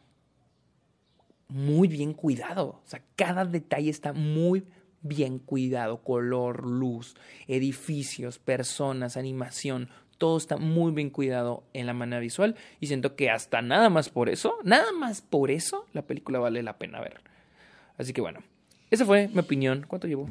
muy 1.49 1.89
bien 1.89 2.13
cuidado. 2.13 2.81
O 2.83 2.87
sea, 2.87 3.03
cada 3.17 3.43
detalle 3.43 3.89
está 3.89 4.13
muy 4.13 4.65
bien 5.01 5.37
cuidado. 5.37 6.01
Color, 6.01 6.65
luz, 6.65 7.15
edificios, 7.47 8.39
personas, 8.39 9.17
animación. 9.17 9.89
Todo 10.23 10.37
está 10.37 10.55
muy 10.55 10.93
bien 10.93 11.09
cuidado 11.09 11.65
en 11.73 11.85
la 11.85 11.93
manera 11.93 12.21
visual. 12.21 12.55
Y 12.79 12.87
siento 12.87 13.17
que 13.17 13.29
hasta 13.29 13.61
nada 13.61 13.89
más 13.89 14.07
por 14.07 14.29
eso, 14.29 14.57
nada 14.63 14.93
más 14.93 15.21
por 15.21 15.51
eso, 15.51 15.85
la 15.91 16.03
película 16.03 16.39
vale 16.39 16.63
la 16.63 16.77
pena 16.77 17.01
ver. 17.01 17.19
Así 17.97 18.13
que 18.13 18.21
bueno, 18.21 18.39
esa 18.89 19.05
fue 19.05 19.27
mi 19.27 19.39
opinión. 19.39 19.83
¿Cuánto 19.85 20.07
llevo? 20.07 20.29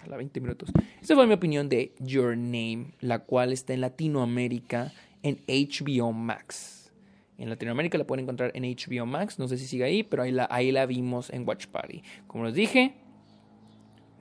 a 0.00 0.08
la 0.08 0.16
20 0.16 0.40
minutos. 0.40 0.72
Esa 1.00 1.14
fue 1.14 1.28
mi 1.28 1.34
opinión 1.34 1.68
de 1.68 1.94
Your 2.00 2.36
Name, 2.36 2.94
la 2.98 3.20
cual 3.20 3.52
está 3.52 3.72
en 3.72 3.82
Latinoamérica 3.82 4.92
en 5.22 5.38
HBO 5.46 6.12
Max. 6.12 6.92
En 7.38 7.50
Latinoamérica 7.50 7.98
la 7.98 8.04
pueden 8.04 8.24
encontrar 8.24 8.50
en 8.56 8.64
HBO 8.64 9.06
Max, 9.06 9.38
no 9.38 9.46
sé 9.46 9.58
si 9.58 9.66
sigue 9.68 9.84
ahí, 9.84 10.02
pero 10.02 10.24
ahí 10.24 10.32
la, 10.32 10.48
ahí 10.50 10.72
la 10.72 10.86
vimos 10.86 11.30
en 11.30 11.46
Watch 11.46 11.68
Party. 11.68 12.02
Como 12.26 12.46
les 12.46 12.54
dije, 12.54 12.96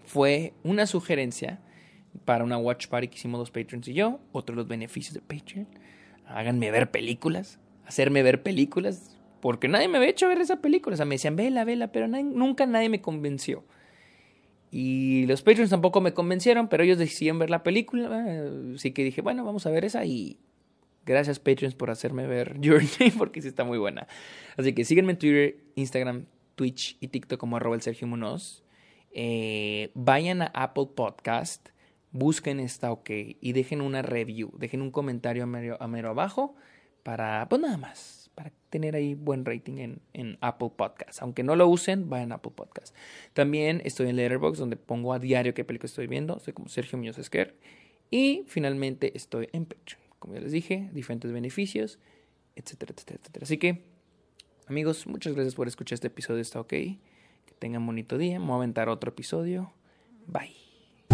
fue 0.05 0.53
una 0.63 0.85
sugerencia 0.85 1.61
para 2.25 2.43
una 2.43 2.57
Watch 2.57 2.87
Party 2.87 3.07
que 3.07 3.15
hicimos 3.15 3.39
los 3.39 3.51
Patreons 3.51 3.87
y 3.87 3.93
yo. 3.93 4.19
Otro 4.31 4.55
de 4.55 4.61
los 4.61 4.67
beneficios 4.67 5.13
de 5.13 5.21
Patreon. 5.21 5.67
Háganme 6.25 6.71
ver 6.71 6.91
películas, 6.91 7.59
hacerme 7.85 8.23
ver 8.23 8.41
películas, 8.41 9.17
porque 9.41 9.67
nadie 9.67 9.87
me 9.87 9.97
había 9.97 10.09
hecho 10.09 10.27
ver 10.27 10.39
esa 10.39 10.61
película. 10.61 10.93
O 10.93 10.97
sea, 10.97 11.05
me 11.05 11.15
decían, 11.15 11.35
vela, 11.35 11.65
vela, 11.65 11.91
pero 11.91 12.07
nunca 12.07 12.65
nadie 12.65 12.89
me 12.89 13.01
convenció. 13.01 13.63
Y 14.71 15.25
los 15.25 15.41
Patreons 15.41 15.69
tampoco 15.69 15.99
me 15.99 16.13
convencieron, 16.13 16.69
pero 16.69 16.83
ellos 16.83 16.97
decidieron 16.97 17.39
ver 17.39 17.49
la 17.49 17.63
película. 17.63 18.25
Así 18.75 18.91
que 18.91 19.03
dije, 19.03 19.21
bueno, 19.21 19.43
vamos 19.43 19.65
a 19.65 19.69
ver 19.69 19.83
esa. 19.83 20.05
Y 20.05 20.37
gracias, 21.05 21.39
Patreons, 21.39 21.75
por 21.75 21.89
hacerme 21.89 22.25
ver 22.25 22.57
Journey, 22.63 23.11
porque 23.17 23.41
sí 23.41 23.49
está 23.49 23.65
muy 23.65 23.77
buena. 23.77 24.07
Así 24.55 24.73
que 24.73 24.85
síguenme 24.85 25.11
en 25.11 25.17
Twitter, 25.17 25.57
Instagram, 25.75 26.25
Twitch 26.55 26.97
y 27.01 27.09
TikTok 27.09 27.39
como 27.39 27.57
arroba 27.57 27.75
el 27.75 27.81
Sergio 27.81 28.07
Munoz. 28.07 28.63
Eh, 29.13 29.91
vayan 29.93 30.41
a 30.41 30.51
Apple 30.53 30.87
Podcast, 30.95 31.69
busquen 32.11 32.59
esta 32.59 32.91
OK 32.91 33.09
y 33.09 33.53
dejen 33.53 33.81
una 33.81 34.01
review. 34.01 34.51
Dejen 34.57 34.81
un 34.81 34.91
comentario 34.91 35.43
a 35.43 35.45
mero, 35.45 35.77
a 35.79 36.09
abajo 36.09 36.55
para, 37.03 37.47
pues 37.49 37.61
nada 37.61 37.77
más 37.77 38.21
para 38.35 38.51
tener 38.69 38.95
ahí 38.95 39.13
buen 39.13 39.45
rating 39.45 39.77
en, 39.77 40.01
en, 40.13 40.37
Apple 40.41 40.71
Podcasts. 40.75 41.21
Aunque 41.21 41.43
no 41.43 41.55
lo 41.55 41.67
usen, 41.67 42.09
vayan 42.09 42.31
a 42.31 42.35
Apple 42.35 42.53
Podcasts. 42.55 42.93
También 43.33 43.81
estoy 43.83 44.07
en 44.07 44.15
Letterboxd, 44.15 44.59
donde 44.59 44.77
pongo 44.77 45.13
a 45.13 45.19
diario 45.19 45.53
qué 45.53 45.65
película 45.65 45.87
estoy 45.87 46.07
viendo. 46.07 46.39
Soy 46.39 46.53
como 46.53 46.69
Sergio 46.69 46.97
Muñoz 46.97 47.17
Esquer. 47.17 47.55
Y 48.09 48.43
finalmente 48.47 49.15
estoy 49.15 49.49
en 49.51 49.65
Patreon. 49.65 50.01
Como 50.19 50.35
ya 50.35 50.41
les 50.41 50.51
dije, 50.51 50.89
diferentes 50.93 51.31
beneficios, 51.31 51.99
etcétera, 52.55 52.93
etcétera, 52.95 53.19
etcétera. 53.21 53.43
Así 53.43 53.57
que, 53.57 53.83
amigos, 54.67 55.07
muchas 55.07 55.33
gracias 55.33 55.55
por 55.55 55.67
escuchar 55.67 55.95
este 55.95 56.07
episodio. 56.07 56.41
Está 56.41 56.59
ok. 56.59 56.69
Que 56.69 56.97
tengan 57.59 57.85
bonito 57.85 58.17
día. 58.17 58.39
Me 58.39 58.45
voy 58.45 58.53
a 58.53 58.57
aventar 58.57 58.87
otro 58.89 59.11
episodio. 59.11 59.73
Bye. 60.27 60.70